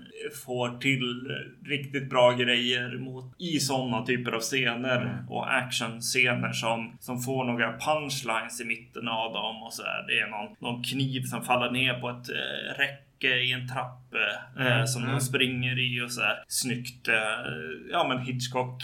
[0.46, 1.32] får till
[1.66, 5.30] riktigt bra grejer mot, i sådana typer av scener Mm.
[5.30, 10.06] och actionscener som, som får några punchlines i mitten av dem och så där.
[10.08, 14.03] Det är någon, någon kniv som faller ner på ett eh, räcke i en trapp
[14.16, 15.16] eh, Mm, som mm.
[15.16, 17.08] de springer i och så här snyggt.
[17.08, 17.16] Eh,
[17.92, 18.84] ja men Hitchcock.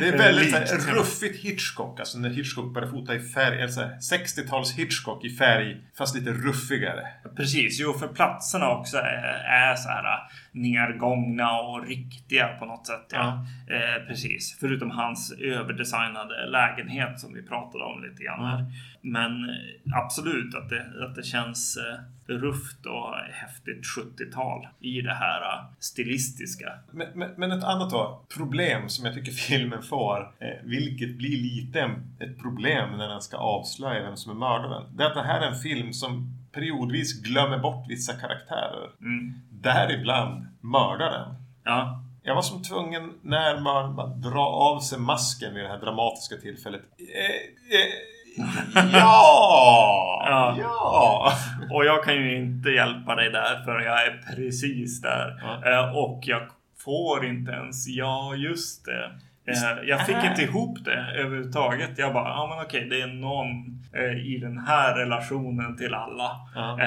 [0.00, 2.00] Det är väldigt så här, ruffigt Hitchcock.
[2.00, 3.56] Alltså när Hitchcock började fota i färg.
[3.56, 5.80] Eller så här, 60-tals Hitchcock i färg.
[5.98, 7.06] Fast lite ruffigare.
[7.36, 10.20] Precis, jo för platserna också är, är så här äh,
[10.52, 13.06] nergångna och riktiga på något sätt.
[13.12, 13.46] Ja.
[13.68, 18.64] Eh, precis, förutom hans överdesignade lägenhet som vi pratade om lite grann här.
[19.00, 25.14] Men eh, absolut att det, att det känns eh, rufft och häftigt 70-tal i det
[25.14, 26.72] här eh, stilistiska.
[26.90, 31.36] Men, men, men ett annat då, problem som jag tycker filmen får, eh, vilket blir
[31.36, 34.96] lite ett problem när den ska avslöja vem som är mördaren.
[34.96, 38.90] Det är att det här är en film som periodvis glömmer bort vissa karaktärer.
[39.00, 39.34] Mm.
[39.50, 41.34] Däribland mördaren.
[41.64, 45.78] Ja, Jag var som tvungen när man, man drar av sig masken vid det här
[45.78, 46.82] dramatiska tillfället.
[46.98, 47.92] Eh, eh,
[48.92, 50.24] ja!
[50.28, 50.56] Ja.
[50.58, 51.32] ja!
[51.70, 55.40] och jag kan ju inte hjälpa dig där för jag är precis där.
[55.42, 55.70] Ja.
[55.72, 56.42] Eh, och jag
[56.84, 59.10] får inte ens, ja just det.
[59.48, 61.90] Eh, jag fick inte ihop det överhuvudtaget.
[61.98, 63.48] Jag bara, ja men okej, det är någon
[63.94, 66.30] eh, i den här relationen till alla.
[66.54, 66.78] Ja.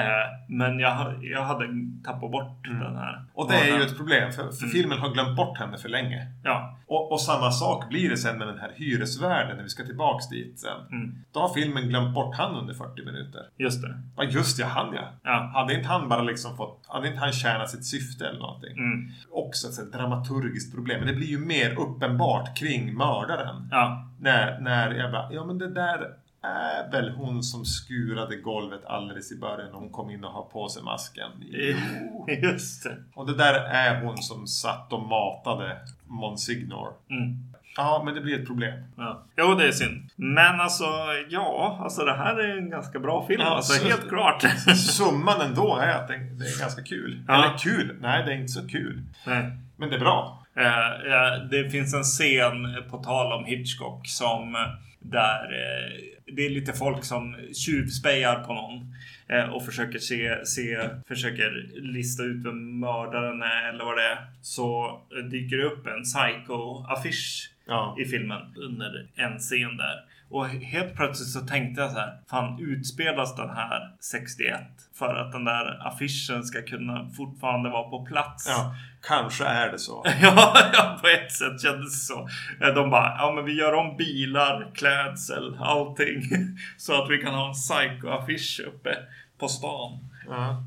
[0.48, 1.66] Men jag, jag hade
[2.04, 3.12] tappat bort den här.
[3.12, 3.26] Mm.
[3.34, 4.70] Och det är ju ett problem, för, för Mm.
[4.70, 6.26] filmen har glömt bort henne för länge.
[6.44, 9.84] Ja, Och, och samma sak blir det sen med den här hyresvärden när vi ska
[9.84, 10.80] tillbaks dit sen.
[10.92, 13.42] mm, Då har filmen glömt bort han under 40 minuter.
[13.56, 13.94] just det.
[14.16, 15.08] Ja, just ja, han ja.
[15.22, 15.50] Ja.
[15.54, 16.84] Hade inte han bara liksom fått...
[16.88, 18.78] Hade inte han tjänat sitt syfte eller någonting?
[18.78, 20.98] Mm, Också ett dramaturgiskt problem.
[20.98, 23.68] Men det blir ju mer uppenbart kring mördaren.
[23.70, 26.06] ja, När, när jag bara, ja men det där
[26.42, 30.68] är väl hon som skurade golvet alldeles i början hon kom in och har på
[30.68, 31.30] sig masken.
[31.40, 32.26] Jo.
[32.42, 32.96] just det.
[33.14, 35.76] Och det där är hon som satt och matade
[36.06, 36.88] Monsignor.
[37.10, 37.36] Mm.
[37.76, 38.84] Ja, men det blir ett problem.
[38.96, 39.22] Ja.
[39.36, 40.10] Jo, det är synd.
[40.16, 40.84] Men alltså,
[41.28, 43.40] ja, alltså det här är en ganska bra film.
[43.40, 44.42] Ja, alltså, så- helt klart.
[44.76, 47.22] Summan ändå är att det, är ganska kul.
[47.28, 47.34] Ja.
[47.34, 47.96] Eller kul?
[48.00, 49.02] Nej, det är inte så kul.
[49.26, 49.50] Nej.
[49.76, 50.46] Men det är bra.
[50.56, 54.60] Eh, eh, det finns en scen på tal om Hitchcock som eh,
[54.98, 58.94] där eh, det är lite folk som tjuvspejar på någon
[59.28, 64.18] eh, och försöker se, se, försöker lista ut vem mördaren är eller vad det är.
[64.42, 67.96] Så dyker det upp en psycho-affisch Ja.
[67.98, 70.04] i filmen under en scen där.
[70.30, 72.20] Och helt plötsligt så tänkte jag så här.
[72.30, 74.60] Fan utspelas den här 61
[74.98, 78.46] för att den där affischen ska kunna fortfarande vara på plats?
[78.48, 78.74] ja.
[79.02, 80.04] Kanske är det så.
[80.22, 82.28] Ja, ja, på ett sätt kändes det så.
[82.74, 86.22] De bara, ja men vi gör om bilar, klädsel, allting.
[86.76, 88.96] Så att vi kan ha en psycho-affisch uppe
[89.38, 90.09] på stan.
[90.28, 90.62] Ja.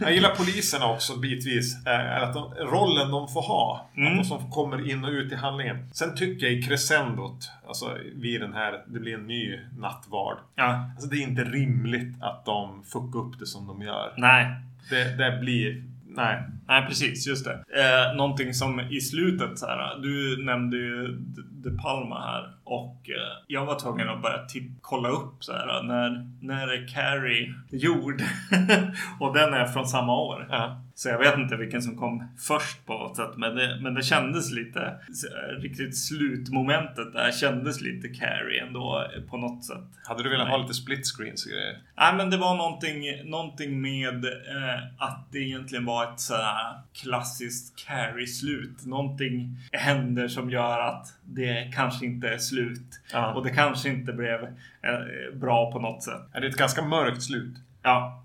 [0.00, 1.86] Jag gillar poliserna också bitvis.
[1.86, 3.88] eh, Att de, rollen de får ha.
[3.96, 4.12] Mm.
[4.12, 5.88] Att de som kommer in och ut i handlingen.
[5.92, 10.36] Sen tycker jag i crescendot, alltså vid den här, det blir en ny nattvard.
[10.54, 14.14] Ja, Alltså det är inte rimligt att de fuckar upp det som de gör.
[14.16, 14.46] nej.
[14.90, 15.84] Det, det blir...
[16.12, 16.42] Nej.
[16.70, 17.26] Nej, precis.
[17.26, 17.52] Just det.
[17.52, 19.98] Eh, någonting som i slutet så här.
[20.02, 21.18] Du nämnde ju
[21.64, 24.46] De Palma här och eh, jag var tvungen att börja
[24.80, 25.82] kolla upp så här.
[25.82, 28.22] När, när är Carrie gjord?
[29.20, 30.46] och den är från samma år.
[30.50, 30.82] Ja.
[31.00, 33.36] Så jag vet inte vilken som kom först på något sätt.
[33.36, 39.22] Men det, men det kändes lite eh, riktigt slutmomentet där kändes lite Carrie ändå eh,
[39.30, 39.84] på något sätt.
[40.04, 41.78] Hade du velat ha lite split screens och grejer?
[41.96, 46.59] Nej, men det var någonting, någonting med eh, att det egentligen var ett sådär
[46.92, 48.86] klassiskt carry-slut.
[48.86, 53.00] Någonting händer som gör att det kanske inte är slut.
[53.12, 53.34] Ja.
[53.34, 56.22] Och det kanske inte blev eh, bra på något sätt.
[56.32, 57.54] Ja, Det är ett ganska mörkt slut.
[57.82, 58.24] Ja,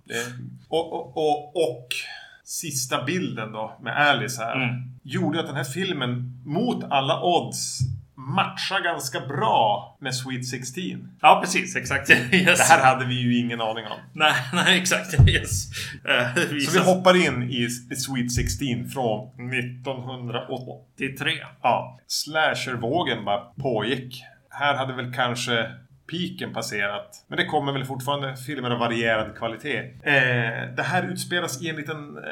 [0.68, 1.88] och, och, och, och
[2.44, 4.56] sista bilden då med Alice här.
[4.56, 4.82] Mm.
[5.04, 7.80] Gjorde att den här filmen mot alla odds
[8.36, 10.84] matchar ganska bra med Sweet 16.
[11.22, 11.76] ja precis.
[11.76, 12.10] Exakt.
[12.32, 12.58] Yes.
[12.60, 13.98] Det här hade vi ju ingen aning om.
[14.14, 15.30] Nej, nej, exakt.
[15.30, 15.68] Yes.
[16.06, 20.86] Eh, Så vi hoppar in i Sweet 16 från 1980.
[20.98, 21.32] till tre.
[21.62, 24.24] Ja, slashervågen bara pågick.
[24.50, 25.72] Här hade väl kanske
[26.12, 27.26] piken passerat.
[27.28, 29.78] Men det kommer väl fortfarande filmer av varierad kvalitet.
[30.04, 32.24] Eh, det här utspelas i en liten eh,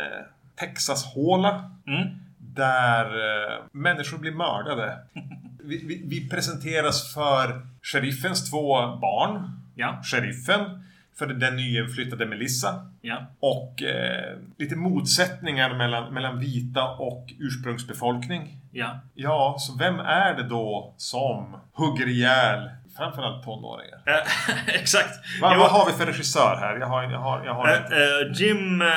[0.60, 1.72] Texas-håla.
[1.88, 2.08] Mm.
[2.56, 4.98] Där eh, människor blir mördade.
[5.66, 9.62] Vi, vi, vi presenteras för sheriffens två barn.
[9.76, 10.84] Ja, Sheriffen,
[11.20, 12.86] för den nyinflyttade Melissa.
[13.02, 13.26] ja.
[13.40, 18.58] Och eh, lite motsättningar mellan, mellan vita och ursprungsbefolkning.
[18.72, 19.00] Ja.
[19.14, 24.02] Ja, så vem är det då som hugger ihjäl framförallt tonåringar?
[24.06, 25.20] Eh, exakt.
[25.42, 26.78] Va, Jo, Vad har vi för regissör här?
[26.80, 28.88] Jag har, jag har, jag har eh, eh, Jim eh,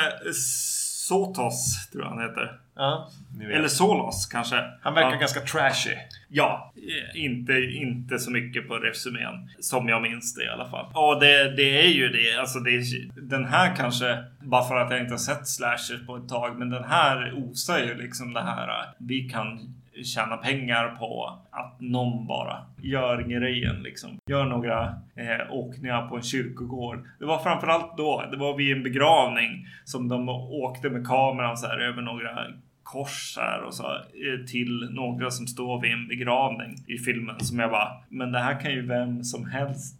[1.07, 2.59] Sotos, tror jag han heter.
[2.77, 3.09] Ja.
[3.41, 4.63] Eller Solos kanske.
[4.81, 5.17] Han verkar ja.
[5.19, 5.95] ganska trashy.
[6.29, 6.73] Ja,
[7.15, 9.49] inte, inte så mycket på resumén.
[9.59, 10.85] Som jag minns det i alla fall.
[10.93, 12.39] Ja, det, det är ju det.
[12.39, 12.83] Alltså det är,
[13.21, 16.69] den här kanske, bara för att jag inte har sett slashers på ett tag, men
[16.69, 18.67] den här osar ju liksom det här.
[18.67, 24.17] eh, Vi kan tjäna pengar på att någon bara gör grejen liksom.
[24.29, 26.99] Gör några eh, åkningar på en kyrkogård.
[27.19, 31.67] Det var framförallt då, det var vid en begravning som de åkte med kameran så
[31.67, 32.29] här över några
[32.91, 37.59] kors här och så eh, till några som står vid en begravning i filmen som
[37.59, 39.95] jag bara, men det här kan ju vem som helst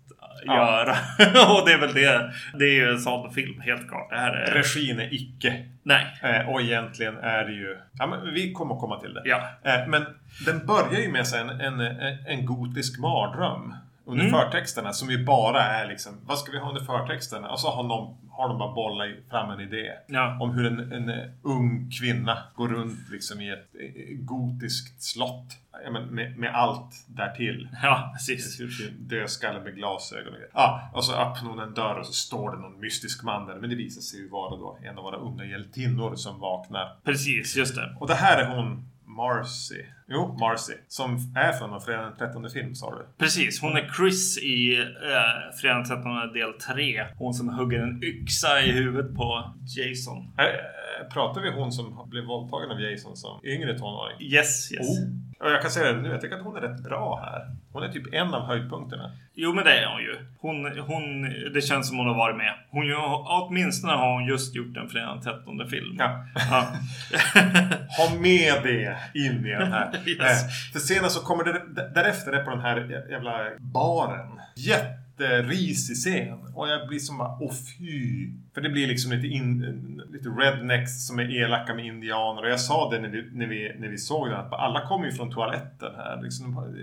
[0.45, 0.56] Ja.
[0.56, 0.91] göra.
[1.54, 2.34] och det är väl det.
[2.60, 4.10] Det är ju en sån film helt klart.
[4.10, 4.54] Det här är...
[4.54, 5.65] Regin är icke.
[5.84, 6.06] Nej.
[6.23, 7.78] Eh, och egentligen är det ju...
[7.93, 9.21] Ja, men vi kommer komma till det.
[9.26, 9.41] Ja.
[9.63, 10.06] Eh, men
[10.45, 11.82] den börjar ju med en, en,
[12.28, 13.73] en gotisk mardröm.
[14.10, 14.39] Under Mm.
[14.39, 17.50] förtexterna som ju bara är liksom, vad ska vi ha under förtexterna?
[17.50, 19.91] Och så har, någon, har de bara bollat fram en idé.
[20.08, 20.38] Ja.
[20.41, 25.58] Om hur en, en eh, ung kvinna går runt liksom i ett eh, gotiskt slott.
[25.86, 27.70] Ja, men med, med allt därtill.
[27.84, 28.60] Ja, precis.
[29.00, 30.39] Dödskalle med glasögon och.
[30.54, 33.56] Ja, och så öppnar hon en dörr och så står det någon mystisk man där.
[33.56, 36.96] Men det visar sig ju vara då en av våra unga hjältinnor som vaknar.
[37.04, 37.96] Precis, just det.
[38.00, 39.82] Och det här är hon Marcy.
[40.08, 40.73] Jo, Marcy.
[40.88, 43.06] Som är från en fredag den 13 film sa du.
[43.17, 47.06] Precis, hon är Chris i eh, Fredag den 13 del 3.
[47.17, 50.34] Hon som hugger en yxa i huvudet på Jason.
[50.38, 54.21] Här, eh, pratar vi hon som blev våldtagen av Jason som yngre tonåring?
[54.21, 54.88] Yes, yes.
[54.89, 55.27] Oh.
[55.39, 57.56] Och jag kan säga det nu, jag tycker att hon är rätt bra här.
[57.73, 59.12] Hon är typ en av höjdpunkterna.
[59.34, 60.15] Jo, men det är hon ju.
[60.39, 61.21] Hon, hon,
[61.54, 62.54] det känns som hon har varit med.
[62.69, 62.86] Hon,
[63.26, 65.95] åtminstone har hon just gjort en Fredag den 13 film.
[66.00, 66.26] Ja.
[66.36, 66.67] Ja.
[67.97, 69.91] Ha med det in i den här.
[70.08, 70.43] Yes.
[70.43, 74.39] Eh, för senare så kommer det därefter är på den här jävla baren.
[74.56, 76.54] Jätterisig scen.
[76.56, 78.32] Och jag blir som bara, åh fy.
[78.58, 82.41] För det blir liksom lite, in, lite rednecks som är elaka med indianer.
[82.41, 84.39] Och jag sa det när vi, när vi, när vi såg den.
[84.39, 86.22] Att alla kommer ju från toaletten här.
[86.22, 86.74] Liksom,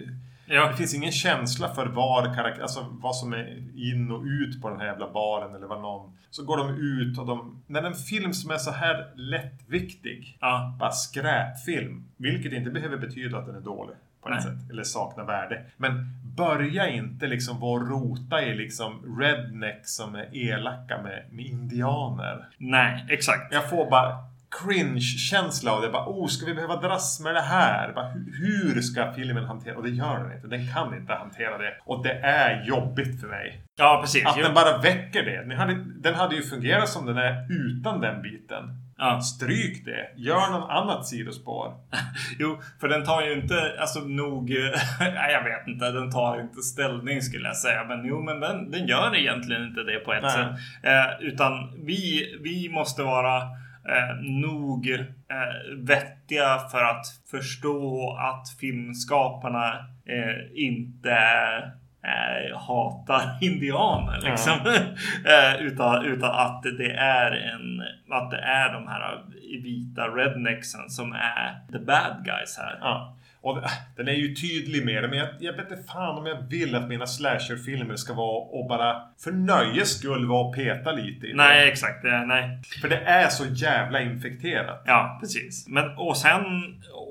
[0.46, 0.68] ja.
[0.70, 4.70] det finns ingen känsla för var karak- alltså vad som är in och ut på
[4.70, 6.12] den här jävla baren eller vad någon...
[6.30, 7.62] Så går de ut och de...
[7.66, 10.76] När en film som är så här lättviktig, ja.
[10.80, 15.24] bara skräpfilm, vilket inte behöver betyda att den är dålig på ett sätt, eller saknar
[15.24, 15.62] värde.
[15.76, 15.92] Men
[16.36, 22.48] börja inte liksom vara och rota i liksom redneck som är elaka med, med indianer.
[22.58, 23.54] Nej, exakt.
[23.54, 24.12] Jag får bara
[24.62, 25.88] cringe-känsla av det.
[25.88, 27.92] Bara, oh, ska vi behöva dras med det här?
[27.92, 29.76] Bara, hur, ska filmen hantera?
[29.76, 30.48] Och det gör den inte.
[30.48, 31.74] Den kan inte hantera det.
[31.84, 33.60] Och det är jobbigt för mig.
[33.76, 34.26] Ja, precis.
[34.26, 34.42] Att Jo.
[34.42, 35.48] den bara väcker det.
[35.48, 38.64] Den hade, den hade ju fungerat som den är utan den biten.
[38.96, 39.20] Ja.
[39.20, 40.10] Stryk det.
[40.16, 41.74] Gör något annat sidospår.
[42.38, 44.50] Jo, för den tar ju inte, alltså nog,
[45.00, 47.84] nej jag vet inte, den tar inte ställning skulle jag säga.
[47.84, 50.30] Men jo, men den, den gör egentligen inte det på ett Nej.
[50.30, 50.50] sätt.
[50.82, 53.36] Eh, utan vi, vi måste vara
[53.88, 59.68] eh, nog eh, vettiga för att förstå att filmskaparna
[60.06, 61.16] eh, inte
[62.04, 64.52] eh, hatar indianer liksom.
[65.24, 69.18] eh, utan, utan att det är en, att det är de här
[69.62, 72.78] vita rednexen som är the bad guys här.
[72.80, 73.16] Ja.
[73.44, 73.62] Och
[73.96, 76.74] den är ju tydlig med det, men jag, jag vet inte fan om jag vill
[76.74, 81.30] att mina slasherfilmer ska vara och bara för nöjes skull vara och peta lite i
[81.30, 81.36] det.
[81.36, 82.02] Nej, exakt.
[82.02, 82.62] Det, nej.
[82.80, 84.82] För det är så jävla infekterat.
[84.86, 85.68] Ja, precis.
[85.68, 86.42] Men och sen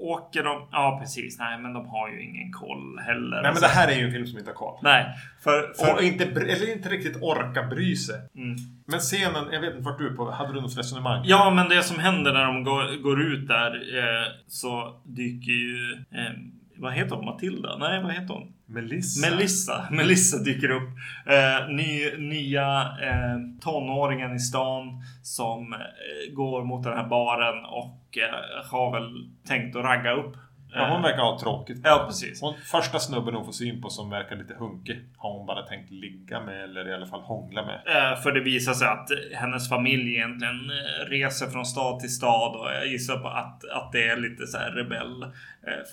[0.01, 0.67] åker de...
[0.71, 1.39] Ja, precis.
[1.39, 3.41] Nej, men de har ju ingen koll heller.
[3.41, 4.79] Nej, men det här är ju en film som inte har koll.
[4.83, 5.05] Nej,
[5.43, 5.73] för...
[5.77, 5.93] för...
[5.93, 8.15] Och inte, eller inte riktigt orka bry sig.
[8.35, 8.55] Mm.
[8.85, 10.31] Men scenen, jag vet inte vart du är på.
[10.31, 11.21] Hade du något resonemang?
[11.25, 15.93] Ja, men det som händer när de går, går ut där eh, så dyker ju...
[16.11, 16.31] Eh,
[16.77, 17.25] vad heter hon?
[17.25, 17.77] Matilda?
[17.77, 18.53] Nej, vad heter hon?
[18.65, 19.29] Melissa.
[19.29, 19.87] Melissa.
[19.91, 20.89] Melissa dyker upp.
[21.25, 28.17] Eh, ny, nya eh, tonåringen i stan som eh, går mot den här baren och
[28.17, 30.37] eh, har väl tänkt att ragga upp
[30.75, 31.81] Ja, hon verkar ha tråkigt.
[31.83, 32.41] Ja, precis.
[32.41, 35.91] Hon, första snubben hon får syn på som verkar lite hunkig har hon bara tänkt
[35.91, 37.81] ligga med eller i alla fall hångla med.
[37.85, 42.55] Eh, för det visar sig att hennes familj egentligen eh, reser från stad till stad
[42.55, 45.29] och jag gissar på att, att det är lite så här rebell eh,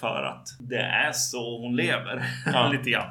[0.01, 2.23] för att det är så hon lever.
[2.53, 2.69] Ja.
[2.73, 3.07] lite grann.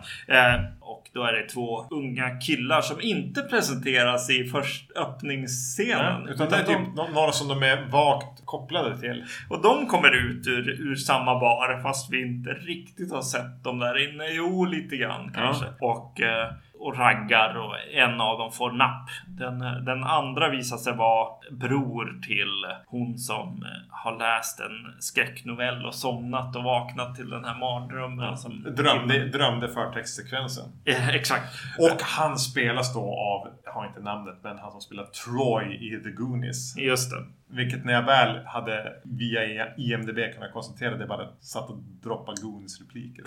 [0.82, 6.24] Och då är det två unga killar som inte presenteras i först öppningsscenen.
[6.26, 9.26] Ja, utan det är typ de, några som de är vagt kopplade till.
[9.50, 13.80] Och de kommer ut ur, ur samma bar fast vi inte riktigt har sett dem
[13.80, 14.28] där inne.
[14.32, 15.66] Jo, lite grann kanske.
[15.80, 15.88] Ja.
[15.88, 19.10] Och eh, och raggar och en av dem får napp.
[19.28, 25.86] Den, den andra visar sig vara bror till hon som eh, har läst en skräcknovell
[25.86, 28.38] och somnat och vaknat till den här mardrömmen.
[28.38, 30.66] Som drömde, drömde förtextsekvensen.
[30.86, 31.44] Eh, exakt.
[31.80, 36.04] Och han spelas då av, jag har inte namnet, men han som spelar Troy i
[36.04, 36.78] The Goonies.
[36.78, 37.26] Just det.
[37.48, 42.82] Vilket när jag väl hade via IMDB kunnat konstatera det bara satt och droppade Goonies
[42.82, 43.24] repliker.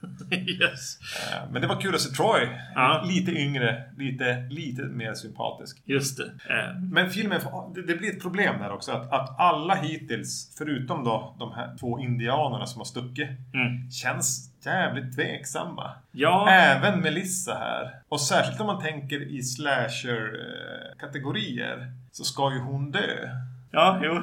[0.30, 0.98] yes.
[1.00, 2.48] Eh, men det var kul att se Troy.
[2.74, 3.04] Ja.
[3.08, 5.82] Lite yngre, lite, lite mer sympatisk.
[5.84, 6.24] Just det.
[6.24, 6.74] Eh.
[6.80, 7.40] Men filmen,
[7.86, 8.92] det blir ett problem där också.
[8.92, 13.90] Att, att alla hittills, förutom då de här två indianerna som har stuckit, mm.
[13.90, 15.90] känns jävligt tveksamma.
[16.12, 16.48] Ja.
[16.50, 18.00] Även Melissa här.
[18.08, 23.28] Och särskilt om man tänker i slasher-kategorier så ska ju hon dö.
[23.76, 24.22] Ja, jo.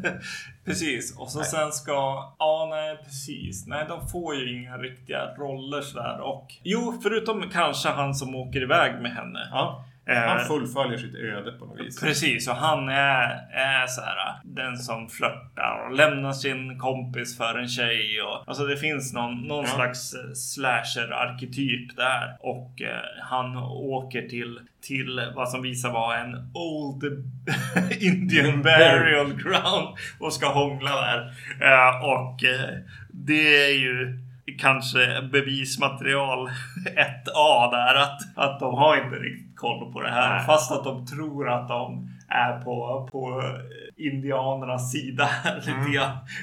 [0.64, 1.18] precis.
[1.18, 1.48] Och så nej.
[1.48, 1.92] sen ska...
[2.38, 3.66] Ja, nej, precis.
[3.66, 6.20] Nej, de får ju inga riktiga roller sådär.
[6.20, 9.48] Och jo, förutom kanske han som åker iväg med henne.
[9.50, 9.84] Ja.
[10.06, 12.00] Han eh, fullföljer sitt öde på något vis.
[12.00, 17.58] Precis, och han är, är så här, den som flörtar och lämnar sin kompis för
[17.58, 18.22] en tjej.
[18.22, 19.70] Och, alltså det finns någon, någon ja.
[19.70, 22.36] slags eh, slasher-arketyp där.
[22.40, 27.04] Och eh, han åker till, till vad som visar vara en Old
[28.00, 31.32] Indian Burial Ground och ska hångla där.
[31.60, 32.78] Eh, och eh,
[33.10, 34.18] det är ju
[34.58, 36.48] kanske bevismaterial
[36.96, 40.36] 1A där att, att de har inte riktigt koll på det här.
[40.36, 40.46] Nej.
[40.46, 43.42] Fast att de tror att de är på, på
[43.96, 45.28] indianernas sida
[45.66, 45.92] mm.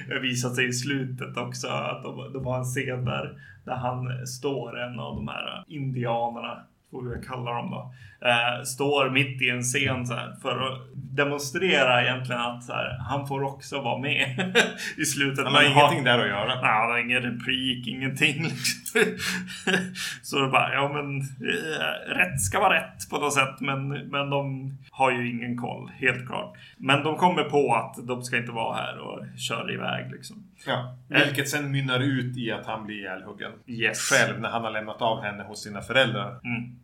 [0.07, 4.27] Det visar sig i slutet också att de, de har en scen där, där han
[4.27, 7.93] står, en av de här indianerna får vi kalla dem då,
[8.25, 13.43] eh, står mitt i en scen här, för att demonstrera egentligen att här, han får
[13.43, 14.55] också vara med
[14.97, 15.45] i slutet.
[15.45, 16.61] Han har ingenting där att göra.
[16.61, 18.43] Nej, han har ingen replik, ingenting.
[18.43, 19.01] Liksom.
[20.23, 23.59] så det bara, ja men eh, rätt ska vara rätt på något sätt.
[23.59, 26.57] Men, men de har ju ingen koll, helt klart.
[26.77, 30.43] Men de kommer på att de ska inte vara här och kör iväg liksom.
[30.65, 33.51] Ja, vilket sen mynnar ut i att han blir ihjälhuggen.
[33.67, 33.97] Yes.
[34.11, 36.39] Själv när han har lämnat av henne hos sina föräldrar.
[36.43, 36.79] Mm.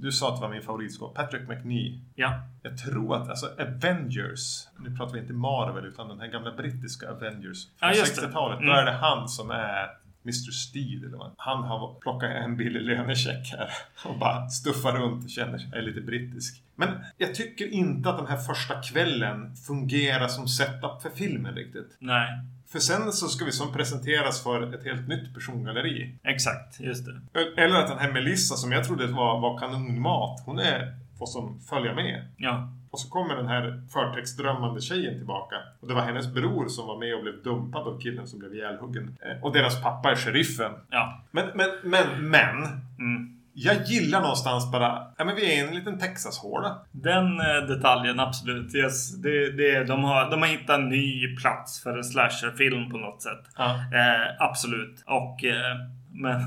[0.00, 2.00] Du sa att det var min favoritskådespelare, Patrick McNee.
[2.14, 2.42] Ja.
[2.62, 7.10] Jag tror att, alltså Avengers, nu pratar vi inte Marvel utan den här gamla brittiska
[7.10, 8.58] Avengers från ja, 60-talet.
[8.58, 8.68] Mm.
[8.68, 10.50] Då är det han som är Mr.
[10.50, 11.30] Steed eller vad.
[11.36, 13.70] Han har plockat en billig lönecheck här
[14.04, 16.62] och bara stuffar runt och känner sig lite brittisk.
[16.74, 16.88] Men
[17.18, 21.96] jag tycker inte att den här första kvällen fungerar som setup för filmen riktigt.
[21.98, 22.28] Nej.
[22.72, 26.14] För sen så ska vi som presenteras för ett helt nytt persongalleri.
[26.22, 27.62] Exakt, just det.
[27.62, 30.42] Eller att den här Melissa som jag trodde var, var kanonmat.
[30.46, 32.24] Hon är, får som följa med.
[32.36, 32.68] Ja.
[32.90, 35.56] Och så kommer den här förtextdrömmande tjejen tillbaka.
[35.80, 38.54] Och det var hennes bror som var med och blev dumpad av killen som blev
[38.54, 39.16] ihjälhuggen.
[39.22, 40.72] Eh, och deras pappa är sheriffen.
[40.90, 41.22] Ja.
[41.30, 42.56] Men, men, men, men.
[42.98, 43.39] Mm.
[43.62, 46.78] Jag gillar någonstans bara, ja men vi är i en liten Texas-håla.
[46.92, 48.74] Den eh, detaljen absolut.
[48.74, 52.98] Yes, det, det, de, har, de har hittat en ny plats för en slasherfilm på
[52.98, 53.44] något sätt.
[53.56, 53.70] Ja.
[53.70, 55.02] Eh, absolut.
[55.06, 55.76] Och eh,
[56.12, 56.40] Men,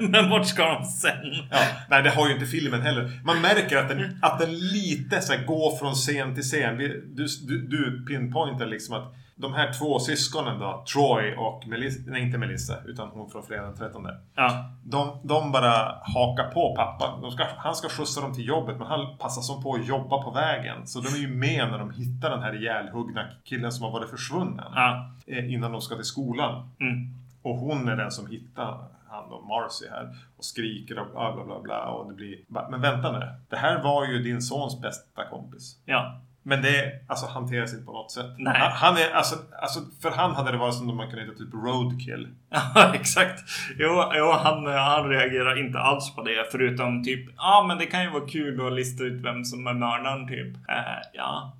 [0.10, 1.32] men vart ska de sen?
[1.50, 1.58] Ja,
[1.90, 3.20] nej, det har ju inte filmen heller.
[3.24, 6.78] Man märker att den, att den lite så går från scen till scen.
[6.78, 12.22] Du, du, du pinpointar liksom att de här två syskonen då, Troy och Melissa, nej
[12.22, 14.06] inte Melissa, utan hon från fredag den 13.
[14.34, 17.30] Ja, De, de bara hakar på pappa.
[17.30, 20.30] Ska, han ska skjutsa dem till jobbet men han passar som på att jobba på
[20.30, 20.86] vägen.
[20.86, 24.10] Så de är ju med när de hittar den här ihjälhuggna killen som har varit
[24.10, 24.64] försvunnen.
[24.74, 25.10] ja.
[25.26, 26.68] eh, Innan de ska till skolan.
[26.80, 27.14] Mm.
[27.42, 28.78] Och hon är den som hittar
[29.08, 30.16] han och Marcy här.
[30.36, 31.84] Och skriker och bla bla bla bla.
[31.90, 32.36] Och det blir...
[32.70, 33.26] Men vänta nu.
[33.48, 35.76] Det här var ju din sons bästa kompis.
[35.84, 36.20] ja.
[36.46, 38.26] Men det alltså, hanteras inte på något sätt.
[38.38, 38.70] Nej.
[38.72, 41.54] Han, är, alltså, alltså, för han hade det varit som om man kunde heta typ
[41.54, 42.28] roadkill.
[42.74, 43.40] Ja, exakt.
[43.78, 46.48] Jo, jo han, han reagerar inte alls på det.
[46.52, 49.66] Förutom typ, ja ah, men det kan ju vara kul att lista ut vem som
[49.66, 50.54] är mördaren typ.
[50.68, 51.52] Eh, ja.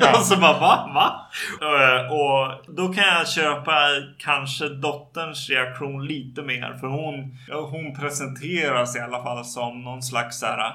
[0.00, 0.18] Ja.
[0.18, 0.90] och så bara, va?
[0.94, 1.28] Va?
[1.60, 3.72] Eh, och då kan jag köpa
[4.18, 6.76] kanske dotterns reaktion lite mer.
[6.80, 7.38] För hon,
[7.70, 10.72] hon presenteras i alla fall som någon slags så här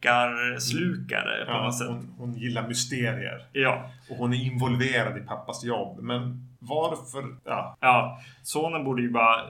[0.00, 1.88] deckarslukare på Ja, något sätt.
[1.88, 3.42] hon, hon gillar mysterier.
[3.52, 3.84] Ja.
[4.10, 5.98] Och hon är involverad i pappas jobb.
[6.00, 9.40] Men varför ja, ja, sonen borde ju bara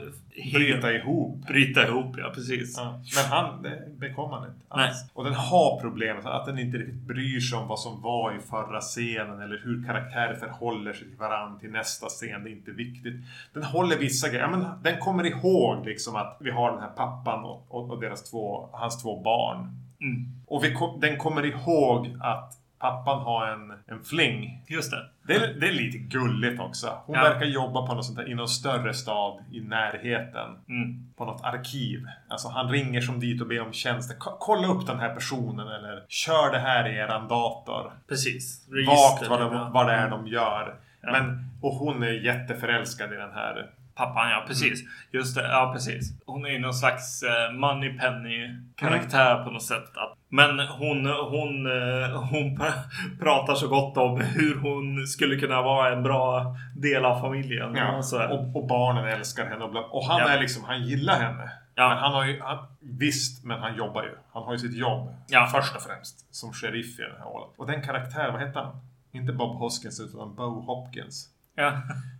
[0.54, 1.46] bryta ihop?
[1.46, 2.14] bryta ihop.
[2.18, 2.74] Ja, precis.
[2.78, 3.00] Ja.
[3.16, 4.88] Men han, det, det kom han inte Nej.
[4.88, 5.10] alls.
[5.14, 8.38] Och den har problemet att den inte riktigt bryr sig om vad som var i
[8.50, 12.44] förra scenen eller hur karaktärer förhåller sig till varandra till nästa scen.
[12.44, 13.14] Det är inte viktigt.
[13.52, 14.42] Den håller vissa grejer.
[14.42, 18.00] Ja, men den kommer ihåg liksom att vi har den här pappan och, och, och
[18.00, 19.76] deras två, hans två barn.
[20.00, 20.26] Mm.
[20.46, 24.64] Och vi, den kommer ihåg att pappan har en, en fling.
[24.66, 25.06] Just det.
[25.22, 26.98] Det är, det är lite gulligt också.
[27.06, 27.22] Hon Ja.
[27.22, 30.48] verkar jobba på något sånt där, i någon större stad i närheten.
[30.68, 31.06] Mm.
[31.16, 32.06] På något arkiv.
[32.28, 34.16] Alltså han ringer som dit och ber om tjänster.
[34.18, 37.92] Ko- Kolla upp den här personen eller kör det här i eran dator.
[38.08, 38.66] Precis.
[38.86, 40.74] Vagt vad, är de, vad det är de gör.
[41.00, 41.12] Ja.
[41.12, 43.66] Men, och hon är jätteförälskad i den här.
[43.94, 44.80] Pappan, ja precis.
[45.12, 46.12] Just det, ja precis.
[46.26, 49.84] Hon är ju någon slags eh, money penny karaktär på något sätt.
[50.28, 52.72] Men hon, hon, eh, hon pr-
[53.20, 57.74] pratar så gott om hur hon skulle kunna vara en bra del av familjen.
[57.74, 58.30] Ja, Och så här.
[58.32, 59.64] och, och barnen älskar henne.
[59.64, 60.28] Och, och han Ja.
[60.28, 61.50] är liksom, han gillar henne.
[61.74, 61.88] Ja.
[61.88, 64.14] Men han har ju, han, visst, men han jobbar ju.
[64.32, 65.14] Han har ju sitt jobb.
[65.28, 65.48] Ja.
[65.52, 66.34] Först och främst.
[66.34, 67.48] Som sheriff i den här hålet.
[67.56, 68.76] Och den karaktär, vad heter han?
[69.12, 71.28] Inte Bob Hoskins utan Bo Hopkins.
[71.60, 71.72] Ja.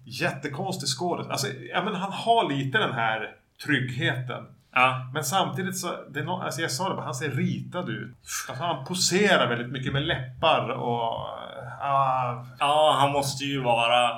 [0.04, 1.26] Jättekonstig skådis.
[1.28, 3.28] Alltså, ja, men han har lite den här
[3.64, 4.44] tryggheten.
[4.74, 5.10] ja.
[5.14, 8.16] Men samtidigt så, det no, alltså jag sa det bara, han ser ritad ut.
[8.48, 11.12] Alltså han poserar väldigt mycket med läppar och...
[11.80, 14.10] ah, Ja, han måste ju vara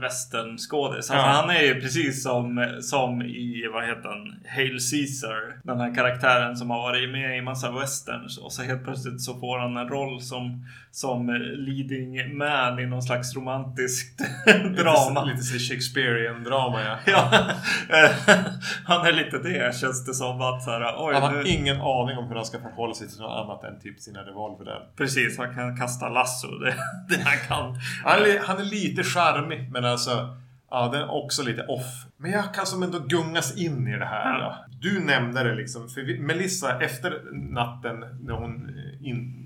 [0.00, 0.96] westernskådis.
[0.96, 1.20] Alltså, Ja.
[1.22, 5.60] Han är ju precis som, som i, vad heter han, Hail Caesar.
[5.64, 8.38] Den här karaktären som har varit med i massa westerns.
[8.38, 10.66] Och så helt plötsligt så får han en roll som,
[10.96, 11.26] som
[11.66, 14.18] leading man i någon slags romantiskt
[14.76, 15.24] drama.
[15.24, 16.98] Lite, lite Shakespearean-drama ja.
[17.06, 17.50] Ja,
[17.96, 18.10] eh,
[18.84, 21.76] han är lite det känns det som att så här, oj, Han har nu, ingen
[21.76, 24.80] aning om hur han ska förhålla sig till något annat än typ sina revolverer.
[24.96, 26.48] precis, han kan kasta lasso.
[26.58, 26.74] Det,
[27.08, 27.80] det han kan.
[28.04, 30.36] Han är, han är lite charmig men alltså
[30.70, 32.06] Ja, den är också lite off.
[32.16, 34.40] Men jag kan som ändå gungas in i det här.
[34.40, 34.56] Då.
[34.80, 35.88] Du nämnde det liksom.
[35.88, 39.45] För Melissa, efter natten när hon eh, in,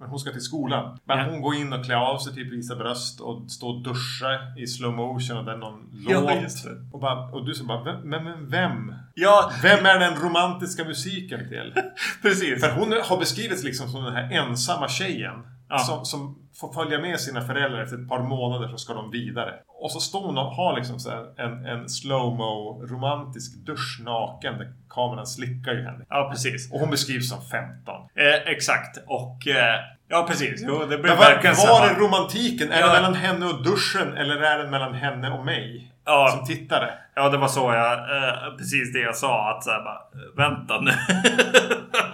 [0.00, 0.98] när hon ska till skolan.
[1.04, 1.24] Men Ja.
[1.30, 4.28] hon går in och klär av sig, typ visa bröst och står och duscha
[4.58, 6.42] i slow motion och det är någon Ja, låt.
[6.42, 6.70] just det.
[6.92, 8.94] Och, bara, och du så bara, vem, men, men vem?
[9.14, 11.74] Ja, Vem är den romantiska musiken till?
[12.22, 12.60] precis.
[12.64, 15.34] För hon har beskrivits liksom som den här ensamma tjejen.
[15.68, 15.78] Ja.
[15.78, 19.54] Som, som får följa med sina föräldrar efter ett par månader så ska de vidare.
[19.80, 20.98] Och så står hon och har liksom
[21.38, 26.04] en, en slow-mo romantisk dusch naken där kameran slickar ju henne.
[26.08, 26.72] Ja, precis.
[26.72, 27.94] Och hon beskrivs som 15.
[28.14, 28.98] Eh, exakt.
[29.06, 30.62] Och eh, ja, precis.
[30.66, 32.72] Jo, det blir Men verkligen var, så var är romantiken?
[32.72, 32.86] Är Ja.
[32.86, 35.92] det mellan henne och duschen eller är den mellan henne och mig?
[36.06, 36.28] Ja.
[36.36, 36.90] Som tittare.
[37.14, 37.92] Ja, det var så jag...
[37.92, 39.50] Eh, precis det jag sa.
[39.56, 40.00] Att så här bara,
[40.48, 40.90] vänta nu.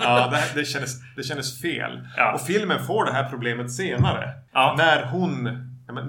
[0.01, 2.09] Ja, det, här- det, kändes, det kändes fel.
[2.17, 2.33] Ja.
[2.33, 4.31] Och filmen får det här problemet senare.
[4.53, 4.75] Ja.
[4.79, 5.49] När hon,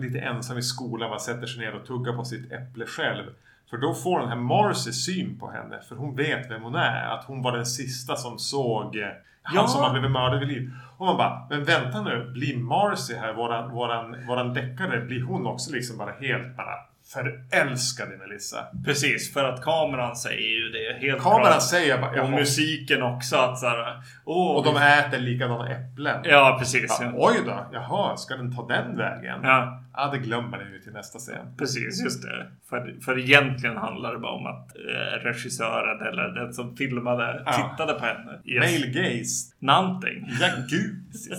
[0.01, 3.23] lite ensam i skolan, bara sätter sig ner och tuggar på sitt äpple själv.
[3.69, 5.79] För då får den här Marcy syn på henne.
[5.89, 7.05] För hon vet vem hon är.
[7.05, 9.07] Att hon var den sista som såg eh,
[9.43, 9.67] han Ja.
[9.67, 10.71] som har blivit mördad vid liv.
[10.97, 12.31] Och man bara, men vänta nu.
[12.33, 16.75] Blir Marcy här, våran, våran, våran deckare, blir hon också liksom bara helt bara
[17.13, 18.65] förälskad i Melissa?
[18.85, 21.59] precis, för att kameran säger ju det helt Kameran bra.
[21.59, 23.35] säger bara, Och musiken också.
[23.37, 26.21] Att så här, åh, Och de äter likadana äpplen.
[26.23, 26.97] Ja, precis.
[27.01, 29.39] Ja, oj då, jaha, ska den ta den vägen?
[29.43, 31.55] ja, Ja, det glömmer ni ju till nästa scen.
[31.57, 32.03] precis.
[32.03, 32.47] Just det.
[32.69, 37.51] För, för egentligen handlar det bara om att eh, regissören eller den som filmade Ja.
[37.53, 38.39] tittade på henne.
[38.45, 38.71] Yes.
[38.71, 39.53] Male gaze.
[39.59, 40.27] Någonting.
[40.41, 40.99] Ja, gud.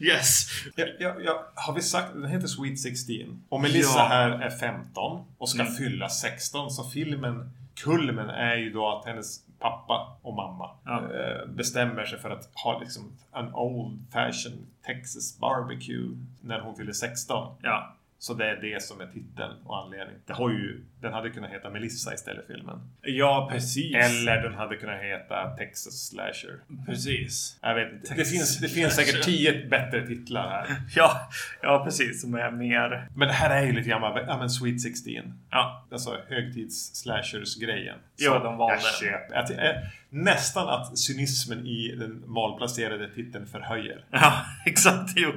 [0.00, 0.46] Yes.
[0.76, 3.42] ja, ja, ja, har vi sagt, den heter Sweet 16.
[3.48, 5.72] Och Melissa här är 15 och ska Mm.
[5.74, 6.70] fylla 16.
[6.70, 10.98] Så filmen kulmen är ju då att hennes pappa och mamma Ja.
[11.14, 16.92] eh, bestämmer sig för att ha liksom en old fashion Texas barbecue när hon fyller
[16.92, 17.54] 16.
[17.62, 17.94] Ja.
[18.20, 20.16] Så det är det som är titeln och anledning.
[20.26, 22.80] Det har ju, den hade kunnat heta Melissa istället filmen.
[23.02, 23.94] Ja, precis.
[23.94, 26.60] Eller den hade kunnat heta Texas Slasher.
[26.86, 27.58] Precis.
[27.62, 28.14] Jag vet inte.
[28.14, 30.76] Det finns, det finns säkert tio bättre titlar här.
[30.96, 31.28] Ja,
[31.62, 32.20] ja precis.
[32.20, 33.08] Som är mer...
[33.14, 35.12] Men det här är ju lite grann ja men Sweet 16.
[35.50, 35.84] Ja.
[35.92, 37.98] Alltså högtids-slashers-grejen.
[38.16, 38.74] Så de valde.
[38.74, 39.34] Jag köper.
[39.34, 44.04] Att, eh, nästan att cynismen i den malplacerade titeln förhöjer.
[44.10, 44.32] Ja,
[44.66, 45.12] exakt.
[45.16, 45.32] Jo.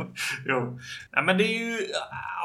[0.46, 0.80] jo.
[1.12, 1.88] Ja, men det är ju...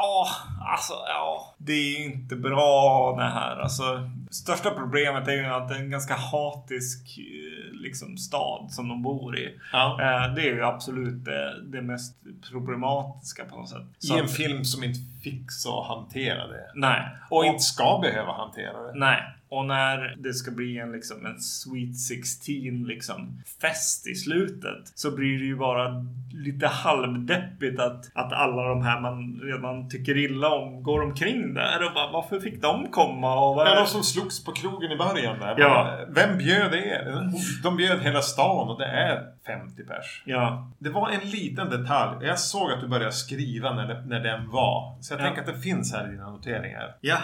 [0.00, 0.28] Ja,
[0.72, 1.54] alltså ja.
[1.58, 3.56] Det är inte bra det här.
[3.56, 8.88] Alltså, största problemet är ju att det är en ganska hatisk eh, liksom, stad som
[8.88, 9.58] de bor i.
[9.72, 9.98] Ja.
[10.00, 12.16] Eh, Det är ju absolut det, det mest
[12.50, 13.82] problematiska på något sätt.
[13.98, 16.70] Så I en att- film som inte fick så hantera det.
[16.74, 17.02] Nej.
[17.30, 18.92] Och inte ska behöva hantera det.
[18.98, 19.22] Nej.
[19.50, 22.54] Och när det ska bli en, liksom, en Sweet 16
[22.88, 28.82] liksom, fest i slutet så blir det ju bara lite halvdeppigt att, att alla de
[28.82, 33.40] här man redan tycker illa om går omkring där och bara varför fick de komma?
[33.48, 35.54] Och vad Ja, de som slogs på krogen i början där.
[35.58, 35.98] Ja.
[36.08, 37.30] Vem bjöd er?
[37.62, 40.22] De bjöd hela stan och det är 50 pers.
[40.26, 42.26] Ja, Det var en liten detalj.
[42.26, 44.98] Jag såg att du började skriva när, det- när den var.
[45.02, 45.24] Så jag Ja.
[45.24, 46.94] tänker att det finns här i dina noteringar.
[47.00, 47.16] ja.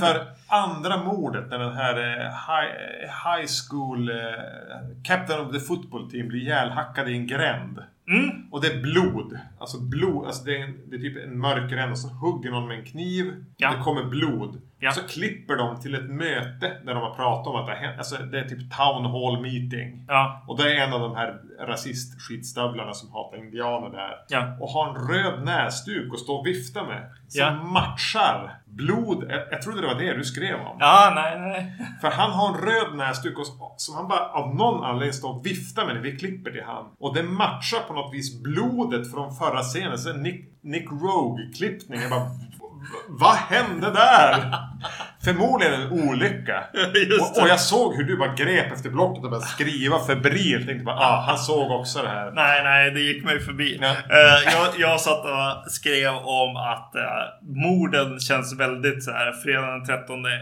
[0.00, 2.72] För andra mordet när den här eh, high,
[3.24, 4.16] high school eh,
[5.04, 7.78] captain of the football team blir ihjälhackad i en gränd.
[8.08, 8.30] Mm.
[8.50, 9.38] Och det är blod.
[9.58, 10.26] Alltså blod.
[10.26, 12.78] Alltså det, är, en- det är typ en mörk gränd och så hugger någon med
[12.78, 13.44] en kniv.
[13.56, 13.70] Ja.
[13.76, 14.60] Det kommer blod.
[14.80, 14.92] Ja.
[14.92, 17.98] Så klipper de till ett möte där de har pratat om att det har hänt.
[17.98, 20.04] Alltså det är typ town hall meeting.
[20.08, 24.14] Ja, Och det är en av de här rasistskitstövlarna som hatar indianer där.
[24.28, 24.56] Ja.
[24.60, 27.10] Och har en röd näsduk och står och viftar med.
[27.28, 29.24] Som matchar blod.
[29.28, 30.76] Jag, jag trodde det var det du skrev om.
[30.80, 31.72] ja nej, nej.
[32.00, 35.46] För han har en röd näsduk och, som han bara av någon anledning står och
[35.46, 36.84] viftar med när vi klipper till han.
[36.98, 39.98] Och det matchar på något vis blodet från förra scenen.
[39.98, 42.00] Så Nick, Nick Rogue-klippning.
[42.00, 42.26] Jag bara...
[42.80, 44.54] "V- Vad hände där?
[45.24, 46.64] Förmodligen en olycka.
[47.20, 50.66] Och, och jag såg hur du bara grep efter blocket och började skriva febrilt.
[50.66, 52.30] Tänkte bara, ah, han såg också det här.
[52.30, 53.78] Nej, nej, det gick mig förbi.
[53.80, 53.88] Ja.
[53.88, 57.02] Eh, jag, jag satt och skrev om att uh,
[57.56, 60.32] morden känns väldigt så här fredag den 13 eh,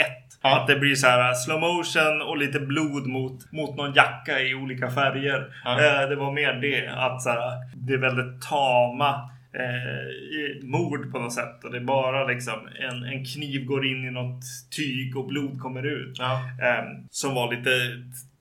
[0.00, 0.18] ett.
[0.42, 0.60] Ja.
[0.60, 4.54] Att det blir så här slow motion och lite blod mot, mot någon jacka i
[4.54, 5.46] olika färger.
[5.64, 5.70] Ja.
[5.80, 6.88] Eh, det var mer det.
[6.88, 7.40] Att så här,
[7.74, 11.64] det är väldigt tama eh, mord på något sätt.
[11.64, 14.44] Och det är bara liksom en, en kniv går in i något
[14.76, 16.16] tyg och blod kommer ut.
[16.18, 16.34] Ja.
[16.34, 17.70] Eh, som var lite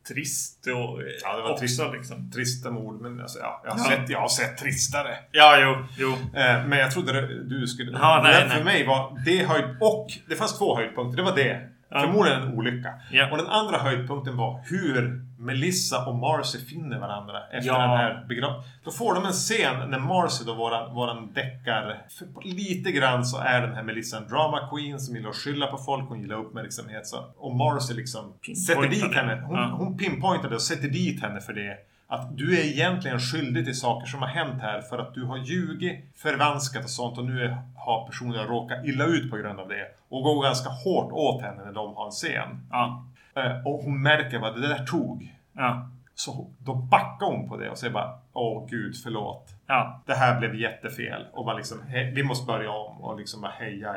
[0.07, 1.81] trist och Ja, det var också trist.
[1.93, 2.31] liksom.
[2.31, 3.97] Trista mord, men alltså, ja, jag, har Ja.
[3.97, 5.17] Sett, jag har sett tristare.
[5.31, 6.11] Ja, jo, jo.
[6.39, 7.91] Eh, men jag trodde det, du skulle...
[7.91, 8.63] Ja, nej, det för nej.
[8.63, 9.65] mig var det höjd...
[9.81, 11.17] Och det fanns två höjdpunkter.
[11.17, 11.67] Det var det.
[11.89, 12.01] Ja.
[12.01, 12.93] Förmodligen en olycka.
[13.11, 13.31] Ja.
[13.31, 17.77] Och den andra höjdpunkten var hur Melissa och Marcy finner varandra efter Ja.
[17.81, 18.63] den här begravningen.
[18.83, 22.01] Då får de en scen när Marcy då, våran, våran deckar...
[22.43, 25.77] Lite grann så är den här Melissa en drama queen som gillar att skylla på
[25.77, 26.09] folk.
[26.09, 27.07] Hon gillar uppmärksamhet.
[27.07, 28.33] Så, och Marcy liksom
[28.67, 29.41] sätter dit henne.
[29.45, 29.75] Hon, Ja.
[29.77, 31.77] hon pinpointade och sätter dit henne för det.
[32.07, 35.37] Att du är egentligen skyldig till saker som har hänt här för att du har
[35.37, 39.67] ljugit, förvanskat och sånt och nu är, har personer råkat illa ut på grund av
[39.67, 39.87] det.
[40.09, 42.67] Och går ganska hårt åt henne när de har en scen.
[42.71, 43.05] Ja.
[43.35, 45.35] Eh, Och hon märker vad det där tog.
[45.53, 45.89] Ja.
[46.15, 49.49] Så då backar hon på det och säger bara Åh gud, förlåt.
[49.71, 50.01] Ja.
[50.05, 51.25] Det här blev jättefel.
[51.33, 51.77] Och bara liksom,
[52.13, 53.93] vi måste börja om och liksom bara heja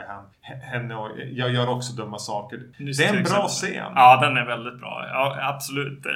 [0.62, 2.60] henne och jag gör också dumma saker.
[2.78, 3.48] Just det är en bra exempel.
[3.48, 3.92] scen.
[3.94, 5.06] Ja, den är väldigt bra.
[5.12, 6.06] Ja, absolut.
[6.06, 6.12] Eh,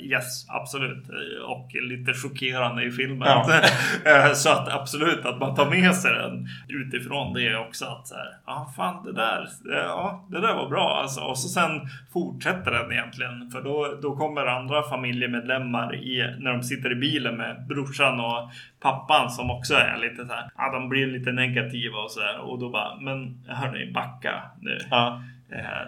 [0.00, 1.04] Yes, absolut.
[1.48, 3.28] Och lite chockerande i filmen.
[3.28, 3.50] Ja.
[4.04, 7.84] Eh, Så att absolut, att man tar med sig den utifrån det också.
[7.84, 9.40] Att så här, ja fan det där,
[9.72, 11.20] eh, ja det där var bra alltså.
[11.20, 11.70] Och så sen
[12.12, 13.50] fortsätter den egentligen.
[13.50, 18.50] För då, då kommer andra familjemedlemmar i, när de sitter i bilen med brorsan och
[18.80, 22.38] pappan som också är lite så här, ja de blir lite negativa och så där.
[22.38, 24.78] Och då bara, men hörni, backa nu.
[24.90, 25.22] Ja.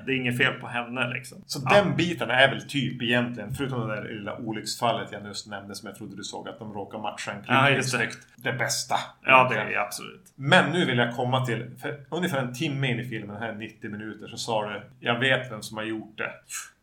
[0.06, 1.38] Det är inget fel på henne liksom.
[1.46, 1.74] Så Ja.
[1.82, 5.86] den biten är väl typ egentligen, förutom det där lilla olycksfallet jag just nämnde som
[5.86, 8.08] jag trodde du såg, att de råkar matcha en Ja, klippning just det.
[8.36, 8.94] Det bästa.
[9.26, 10.32] Ja, det är absolut.
[10.36, 13.90] Men nu vill jag komma till, för ungefär en timme in i filmen, här 90
[13.90, 16.30] minuter, så sa du Jag vet vem som har gjort det.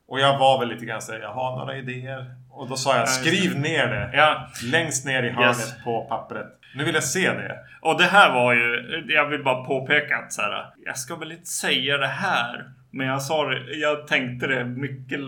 [0.08, 2.26] Och jag var väl lite grann såhär, jag har några idéer.
[2.58, 4.10] Och då sa jag, skriv ner det.
[4.14, 5.84] Ja, Längst ner i hörnet Yes.
[5.84, 6.48] på pappret.
[6.76, 7.58] Nu vill jag se det.
[7.82, 11.32] och det här var ju, jag vill bara påpeka att så här, jag ska väl
[11.32, 12.66] inte säga det här.
[12.92, 15.20] Men jag sa det, jag tänkte det mycket,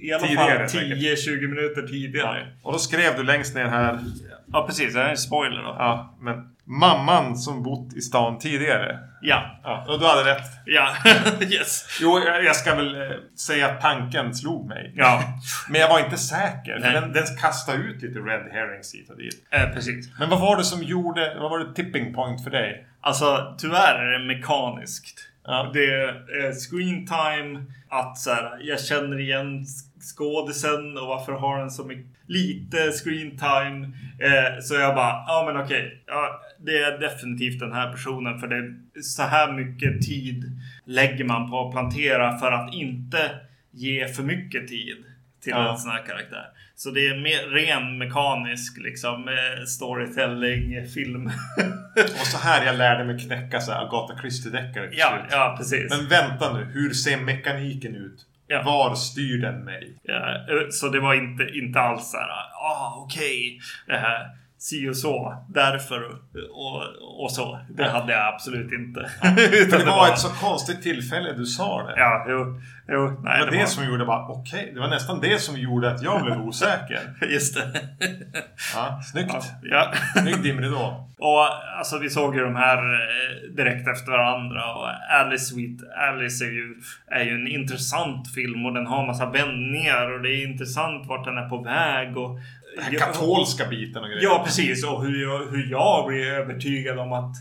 [0.00, 0.98] i alla Tidigare, fall säkert.
[1.28, 2.46] 10-20 minuter tidigare.
[2.62, 3.98] Och då skrev du längst ner här,
[4.52, 4.94] Ja, precis.
[4.94, 5.76] Det här är en spoiler då.
[5.78, 8.98] ja, men mamman som bott i stan tidigare.
[9.26, 9.60] Ja.
[9.62, 10.46] Ja, och du hade rätt.
[10.64, 10.94] Ja.
[11.40, 11.98] yes.
[12.00, 14.92] Jo, jag ska väl eh, säga att tanken slog mig.
[14.96, 15.22] Ja.
[15.68, 16.78] Men jag var inte säker.
[16.80, 16.92] Nej.
[16.92, 19.46] den, den kastade ut lite red herrings hit och dit.
[19.50, 20.10] Eh, precis.
[20.18, 21.36] Men vad var det som gjorde...
[21.40, 22.86] Vad var det tipping point för dig?
[23.00, 25.20] Alltså tyvärr är det mekaniskt.
[25.44, 25.70] Ja.
[25.72, 29.64] Det är screen time, att så här, jag känner igen
[30.14, 33.86] skådisen och varför har den så mycket, lite screen time.
[34.20, 38.48] Eh, så jag bara, ja men okej, ja, det är definitivt den här personen för
[38.48, 40.44] det så här mycket tid
[40.84, 43.30] lägger man på att plantera för att inte
[43.70, 45.04] ge för mycket tid
[45.42, 45.70] till Ja.
[45.72, 46.46] en sån här karaktär.
[46.78, 51.26] Så det är mer ren mekanisk liksom eh, storytelling, film.
[52.20, 55.28] Och så här jag lärde mig knäcka så här Agatha Christie-deckare ja, slut.
[55.30, 55.90] ja, precis.
[55.90, 58.26] Men vänta nu, hur ser mekaniken ut?
[58.46, 58.62] Ja.
[58.62, 59.98] Var styr den mig?
[60.02, 64.26] Ja, eh, så det var inte, inte alls så här, ah okej, här,
[64.58, 66.04] si och så, därför
[66.52, 66.82] och,
[67.24, 67.58] och så.
[67.70, 67.90] Det Ja.
[67.90, 69.00] hade jag absolut inte.
[69.52, 71.94] Utan det var ett så konstigt tillfälle du sa det.
[71.96, 75.38] Ja, jo, jo, nej, det var det, som gjorde bara, okej, det var nästan det
[75.40, 77.00] som gjorde att jag blev osäker.
[77.30, 77.80] Just det.
[78.74, 79.32] Ja, snyggt.
[79.32, 79.92] Ja, ja.
[80.22, 81.02] Snygg dimridå.
[81.18, 81.46] Och
[81.78, 84.88] alltså vi såg ju de här eh, direkt efter varandra och
[85.20, 85.80] Alice Sweet
[86.10, 86.74] Alice är ju,
[87.06, 91.24] är ju en intressant film och den har massa vändningar och det är intressant vart
[91.24, 92.38] den är på väg och
[92.76, 94.22] den här katolska biten och grejer.
[94.22, 94.84] Ja, precis.
[94.84, 97.36] Och hur jag, hur jag blir övertygad om att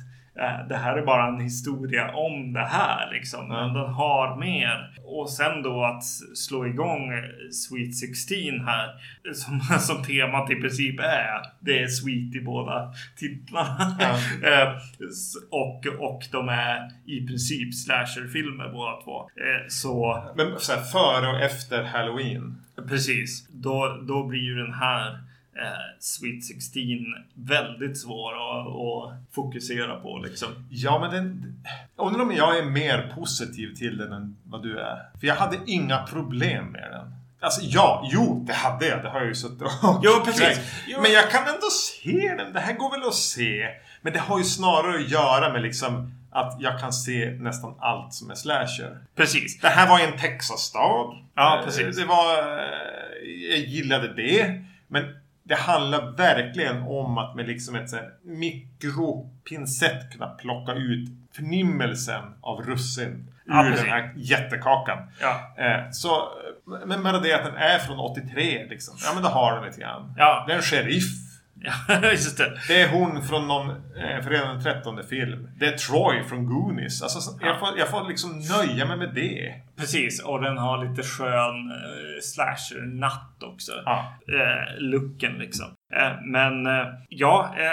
[0.69, 3.11] det här är bara en historia om det här.
[3.11, 3.47] Liksom.
[3.47, 4.91] Men den har mer.
[5.05, 6.03] Och sen då att
[6.35, 8.89] slå igång eh, Sweet 16 här.
[9.33, 11.41] Som, som temat i princip är.
[11.59, 13.97] Det är Sweet i båda titlarna.
[13.99, 14.15] Ja.
[14.45, 14.73] Eh,
[15.51, 19.19] och, och de är i princip slasherfilmer båda två.
[19.21, 22.61] Eh, Så Men så här, före och efter Halloween.
[22.89, 23.47] Precis.
[23.49, 25.19] Då, då blir ju den här
[25.61, 26.81] eh, Sweet 16
[27.33, 30.49] väldigt svår att, att fokusera på liksom.
[30.69, 31.55] Ja, men den...
[31.95, 34.97] Undrar om jag är mer positiv till den än vad du är.
[35.19, 37.15] För jag hade inga problem med den.
[37.39, 39.03] Alltså ja, jo, det hade jag.
[39.03, 39.69] Det har jag ju suttit och
[40.03, 40.59] Jo, precis.
[40.87, 41.01] Jo.
[41.01, 42.53] Men jag kan ändå se den.
[42.53, 43.67] Det här går väl att se.
[44.01, 48.13] Men det har ju snarare att göra med liksom att jag kan se nästan allt
[48.13, 48.97] som är slasher.
[49.15, 49.59] Precis.
[49.59, 51.15] Det här var en Texas-stad.
[51.35, 51.97] Ja, Eh, precis.
[51.97, 52.37] Det var...
[52.39, 54.61] eh, Jag gillade det.
[54.87, 55.03] Men
[55.47, 57.91] det handlar verkligen om att med liksom ett
[58.23, 63.85] mikropincett kunna plocka ut förnimmelsen av russin Ja, ur precis.
[63.85, 64.97] den här jättekakan.
[65.21, 65.55] Ja.
[65.57, 66.29] Eh, så,
[66.85, 68.95] men bara det att den är från 83 liksom.
[69.03, 70.13] Ja men då har den lite grann.
[70.17, 70.43] Ja.
[70.47, 71.03] Det är en sheriff.
[71.87, 72.59] Ja, just det.
[72.67, 75.49] Det är hon från någon eh, Fredag den 13 film.
[75.59, 77.01] Det är Troy från Goonies.
[77.01, 79.53] Alltså, så- jag, får, jag får liksom nöja mig med det.
[79.77, 80.21] Precis.
[80.23, 83.71] Och den har lite skön eh, slasher-natt också.
[83.85, 84.13] Ja.
[84.27, 85.65] Eh, looken liksom.
[85.95, 87.71] Eh, men eh, ja, eh,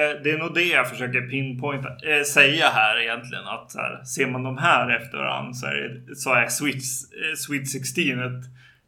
[0.00, 3.44] eh, det är nog det jag försöker pinpointa, eh, säga här egentligen.
[3.46, 6.74] Att så här, ser man de här efter varandra så är, det- så är Sweet,
[6.76, 8.44] eh, Sweet 16 ett,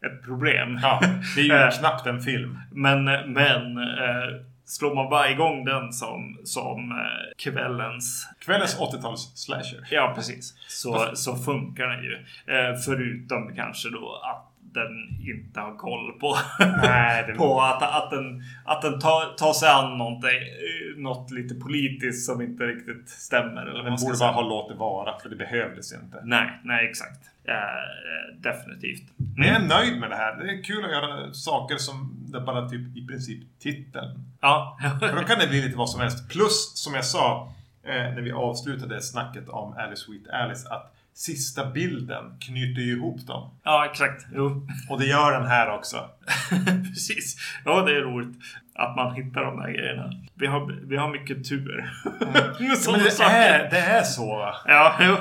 [0.06, 0.78] ett problem.
[0.82, 1.00] Ja,
[1.34, 2.58] det är ju Eh, knappt en film.
[2.72, 9.86] Men, men eh, slår man bara igång den som, som eh, kvällens Kvällens 80-tals slasher.
[9.90, 10.54] Ja, precis.
[10.68, 12.14] Så, så funkar den ju.
[12.54, 16.36] Eh, förutom kanske då att den inte har koll på,
[16.82, 21.54] Nej, på att, att den, att den tar, tar sig an någonting, eh, något lite
[21.54, 23.66] politiskt som inte riktigt stämmer.
[23.66, 26.20] Eller Den borde bara ha låtit vara, för det behövdes inte.
[26.24, 27.20] Nej, nej exakt.
[27.44, 29.02] Eh, definitivt.
[29.36, 30.36] Men jag är nöjd med det här.
[30.36, 34.24] Det är kul att göra saker som det bara typ i princip titeln.
[34.40, 34.78] Ja.
[35.00, 36.28] För då kan det bli lite vad som helst.
[36.30, 37.52] Plus, som jag sa
[37.82, 43.26] eh, när vi avslutade snacket om Alice Sweet Alice, att sista bilden knyter ju ihop
[43.26, 43.50] dem.
[43.64, 44.26] ja, exakt.
[44.34, 44.66] Jo.
[44.90, 46.10] Och det gör den här också.
[46.88, 47.36] Precis.
[47.64, 48.38] Ja, det är roligt
[48.74, 50.12] att man hittar de där grejerna.
[50.34, 51.92] Vi har, vi har mycket tur.
[52.20, 52.56] Med
[52.90, 53.34] Men det saker.
[53.34, 54.54] är, det är så va?
[54.66, 55.16] Ja, jo.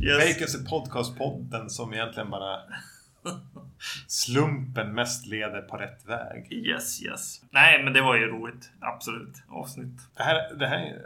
[0.08, 0.24] yes.
[0.24, 2.58] Vegas är podcastpodden som egentligen bara
[4.06, 6.52] slumpen mest leder på rätt väg.
[6.52, 7.40] Yes, yes.
[7.50, 8.70] Nej, men det var ju roligt.
[8.80, 9.34] Absolut.
[9.48, 10.00] Avsnitt.
[10.16, 10.98] Det här, det här,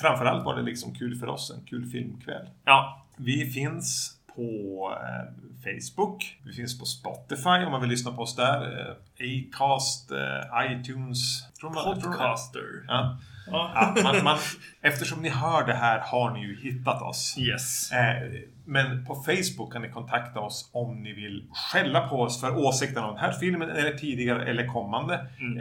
[0.00, 2.46] framförallt var det liksom kul för oss, en kul filmkväll.
[2.64, 5.32] Ja, Vi finns på eh,
[5.64, 6.38] Facebook.
[6.44, 8.88] Vi finns på Spotify om man vill lyssna på oss där.
[9.18, 11.44] Eh, Acast, eh, iTunes.
[11.60, 12.84] Podcaster.
[12.88, 13.18] Ja.
[13.50, 13.70] Ja.
[13.74, 14.38] Ja, man, man,
[14.80, 17.36] eftersom ni hör det här har ni ju hittat oss.
[17.38, 17.90] Yes.
[18.64, 23.06] Men på Facebook kan ni kontakta oss om ni vill skälla på oss för åsikterna
[23.06, 25.26] om den här filmen eller tidigare eller kommande.
[25.40, 25.58] Mm.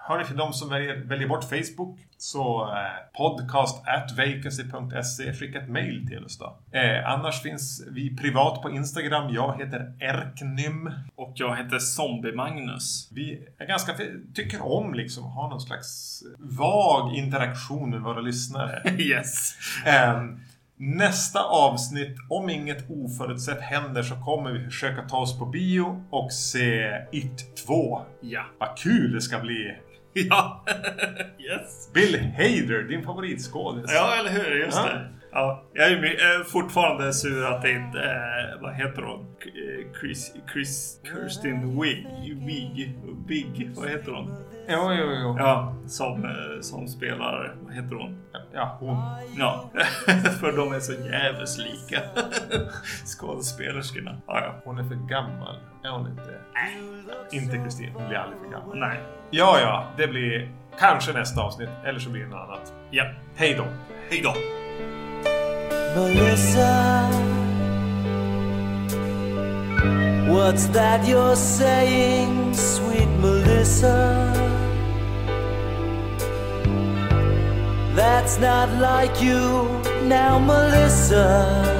[0.00, 5.32] Eh, Hörni, till de som väljer, väljer bort Facebook så eh, podcast at vacancy.se.
[5.32, 6.58] Skicka ett mail till oss då.
[6.72, 9.34] Eh, annars finns vi privat på Instagram.
[9.34, 10.90] Jag heter Erknym.
[11.14, 13.08] Och jag heter Zombie-Magnus.
[13.12, 13.92] Vi är ganska,
[14.34, 18.82] tycker om liksom ha någon slags vag interaktion med våra lyssnare.
[18.98, 19.54] yes.
[19.86, 20.22] Eh,
[20.82, 26.32] Nästa avsnitt, om inget oförutsett händer, så kommer vi försöka ta oss på bio och
[26.32, 28.02] se It 2.
[28.20, 28.44] Ja.
[28.58, 29.76] Vad kul det ska bli!
[30.28, 30.64] Ja.
[31.38, 31.90] yes.
[31.94, 33.90] Bill Hader, din favoritskådis.
[33.94, 34.64] Ja, eller hur?
[34.64, 34.84] Just Ja.
[34.84, 35.08] det.
[35.32, 39.20] Ja, jag är är fortfarande sur att det inte är, vad heter hon?
[39.20, 42.06] Eh, Chris, Chris, Kirsten Wig,
[42.46, 42.98] Wig,
[43.28, 44.34] Big, vad heter hon?
[44.68, 45.36] Jo, jo, jo.
[45.38, 48.18] Ja, som, eh, som spelar, vad heter hon?
[48.52, 48.96] Ja, hon.
[49.38, 49.70] Ja,
[50.40, 52.00] för de är så jävligt lika.
[53.04, 54.20] Skådespelerskorna.
[54.26, 54.54] Ja, ja.
[54.64, 55.56] Hon är för gammal.
[55.82, 56.40] Är hon inte?
[57.36, 57.90] Inte Kristin.
[57.94, 58.78] Hon blir aldrig för gammal.
[58.78, 59.00] Nej.
[59.30, 59.84] Ja, ja.
[59.96, 61.68] Det blir kanske nästa avsnitt.
[61.84, 62.72] Eller så blir det något annat.
[62.90, 63.04] Ja.
[63.36, 63.64] Hej då!
[64.10, 64.34] Hej då!
[65.96, 67.10] Melissa,
[70.28, 74.32] what's that you're saying, sweet Melissa?
[77.96, 79.68] That's not like you
[80.08, 81.79] now, Melissa.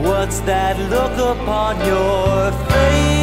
[0.00, 3.17] What's that look upon your face?